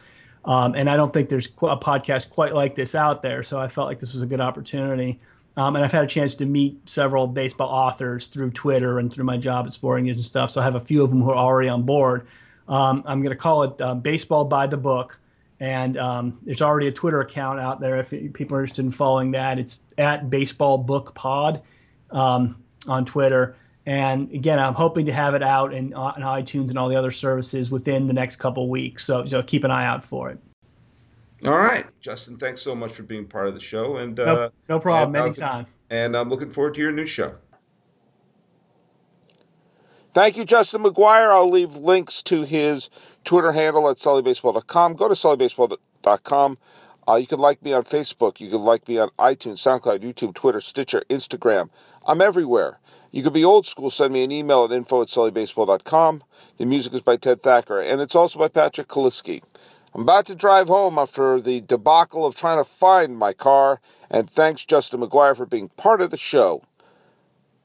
Um, 0.45 0.73
and 0.75 0.89
I 0.89 0.97
don't 0.97 1.13
think 1.13 1.29
there's 1.29 1.45
a 1.45 1.77
podcast 1.77 2.29
quite 2.29 2.53
like 2.53 2.75
this 2.75 2.95
out 2.95 3.21
there. 3.21 3.43
So 3.43 3.59
I 3.59 3.67
felt 3.67 3.87
like 3.87 3.99
this 3.99 4.13
was 4.13 4.23
a 4.23 4.27
good 4.27 4.39
opportunity. 4.39 5.19
Um, 5.57 5.75
and 5.75 5.83
I've 5.83 5.91
had 5.91 6.03
a 6.03 6.07
chance 6.07 6.35
to 6.35 6.45
meet 6.45 6.89
several 6.89 7.27
baseball 7.27 7.69
authors 7.69 8.27
through 8.27 8.51
Twitter 8.51 8.99
and 8.99 9.11
through 9.11 9.25
my 9.25 9.37
job 9.37 9.65
at 9.65 9.73
Sporting 9.73 10.05
News 10.05 10.17
and 10.17 10.25
stuff. 10.25 10.49
So 10.49 10.61
I 10.61 10.63
have 10.63 10.75
a 10.75 10.79
few 10.79 11.03
of 11.03 11.09
them 11.09 11.21
who 11.21 11.31
are 11.31 11.35
already 11.35 11.69
on 11.69 11.83
board. 11.83 12.27
Um, 12.67 13.03
I'm 13.05 13.21
going 13.21 13.35
to 13.35 13.39
call 13.39 13.63
it 13.63 13.81
uh, 13.81 13.95
Baseball 13.95 14.45
by 14.45 14.67
the 14.67 14.77
Book. 14.77 15.19
And 15.59 15.97
um, 15.97 16.39
there's 16.41 16.61
already 16.61 16.87
a 16.87 16.91
Twitter 16.91 17.21
account 17.21 17.59
out 17.59 17.79
there 17.79 17.97
if 17.97 18.09
people 18.33 18.57
are 18.57 18.61
interested 18.61 18.83
in 18.83 18.91
following 18.91 19.31
that. 19.31 19.59
It's 19.59 19.83
at 19.97 20.29
Baseball 20.29 20.79
Book 20.79 21.13
Pod 21.13 21.61
um, 22.09 22.63
on 22.87 23.05
Twitter. 23.05 23.55
And 23.85 24.31
again, 24.31 24.59
I'm 24.59 24.73
hoping 24.73 25.05
to 25.07 25.13
have 25.13 25.33
it 25.33 25.41
out 25.41 25.73
in, 25.73 25.93
uh, 25.93 25.99
on 25.99 26.21
iTunes 26.21 26.69
and 26.69 26.77
all 26.77 26.87
the 26.87 26.95
other 26.95 27.11
services 27.11 27.71
within 27.71 28.07
the 28.07 28.13
next 28.13 28.35
couple 28.35 28.69
weeks. 28.69 29.03
So, 29.03 29.25
so 29.25 29.41
keep 29.41 29.63
an 29.63 29.71
eye 29.71 29.85
out 29.85 30.03
for 30.03 30.29
it. 30.29 30.37
All 31.43 31.57
right, 31.57 31.87
Justin. 31.99 32.37
Thanks 32.37 32.61
so 32.61 32.75
much 32.75 32.93
for 32.93 33.01
being 33.01 33.25
part 33.25 33.47
of 33.47 33.55
the 33.55 33.59
show, 33.59 33.97
and 33.97 34.15
no, 34.15 34.23
uh, 34.23 34.49
no 34.69 34.79
problem. 34.79 35.15
And, 35.15 35.25
Anytime. 35.25 35.65
And 35.89 36.15
I'm 36.15 36.29
looking 36.29 36.49
forward 36.49 36.75
to 36.75 36.79
your 36.79 36.91
new 36.91 37.07
show. 37.07 37.33
Thank 40.13 40.37
you, 40.37 40.45
Justin 40.45 40.83
McGuire. 40.83 41.31
I'll 41.31 41.49
leave 41.49 41.77
links 41.77 42.21
to 42.23 42.43
his 42.43 42.89
Twitter 43.23 43.53
handle 43.53 43.89
at 43.89 43.97
sullybaseball.com. 43.97 44.93
Go 44.93 45.07
to 45.07 45.15
sullybaseball.com. 45.15 46.57
Uh, 47.07 47.15
you 47.15 47.25
can 47.25 47.39
like 47.39 47.63
me 47.63 47.73
on 47.73 47.83
Facebook. 47.83 48.39
You 48.39 48.49
can 48.49 48.59
like 48.59 48.87
me 48.87 48.99
on 48.99 49.09
iTunes, 49.17 49.57
SoundCloud, 49.57 49.99
YouTube, 49.99 50.35
Twitter, 50.35 50.61
Stitcher, 50.61 51.01
Instagram. 51.09 51.69
I'm 52.05 52.21
everywhere. 52.21 52.79
You 53.11 53.23
could 53.23 53.33
be 53.33 53.45
old 53.45 53.65
school. 53.65 53.89
Send 53.89 54.13
me 54.13 54.23
an 54.23 54.31
email 54.31 54.63
at 54.63 54.71
info 54.71 55.01
at 55.01 55.07
sullybaseball.com. 55.07 56.23
The 56.57 56.65
music 56.65 56.93
is 56.93 57.01
by 57.01 57.17
Ted 57.17 57.41
Thacker, 57.41 57.79
and 57.79 58.01
it's 58.01 58.15
also 58.15 58.39
by 58.39 58.47
Patrick 58.47 58.87
Kaliski. 58.87 59.43
I'm 59.93 60.03
about 60.03 60.25
to 60.27 60.35
drive 60.35 60.67
home 60.67 60.97
after 60.97 61.41
the 61.41 61.61
debacle 61.61 62.25
of 62.25 62.35
trying 62.35 62.57
to 62.57 62.69
find 62.69 63.17
my 63.17 63.33
car, 63.33 63.81
and 64.09 64.29
thanks 64.29 64.65
Justin 64.65 65.01
McGuire 65.01 65.35
for 65.35 65.45
being 65.45 65.69
part 65.69 66.01
of 66.01 66.11
the 66.11 66.17
show. 66.17 66.63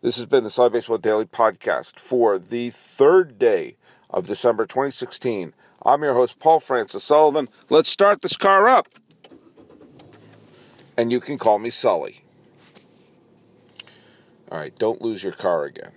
This 0.03 0.17
has 0.17 0.27
been 0.27 0.45
the 0.45 0.51
Sully 0.51 0.71
Baseball 0.71 0.99
Daily 0.99 1.25
Podcast 1.25 2.01
for 2.01 2.39
the 2.39 2.71
third 2.71 3.39
day 3.39 3.77
of 4.11 4.27
December 4.27 4.65
2016. 4.65 5.55
I'm 5.85 6.03
your 6.03 6.15
host, 6.15 6.41
Paul 6.41 6.61
Francis 6.61 7.05
Sullivan. 7.05 7.49
Let's 7.71 7.89
start 7.89 8.23
this 8.23 8.37
car 8.37 8.69
up 8.69 8.89
and 10.97 11.13
you 11.13 11.21
can 11.21 11.39
call 11.39 11.59
me 11.59 11.71
Sully. 11.71 12.26
All 14.51 14.59
right, 14.59 14.77
don't 14.79 15.03
lose 15.03 15.25
your 15.25 15.33
car 15.33 15.65
again. 15.65 15.93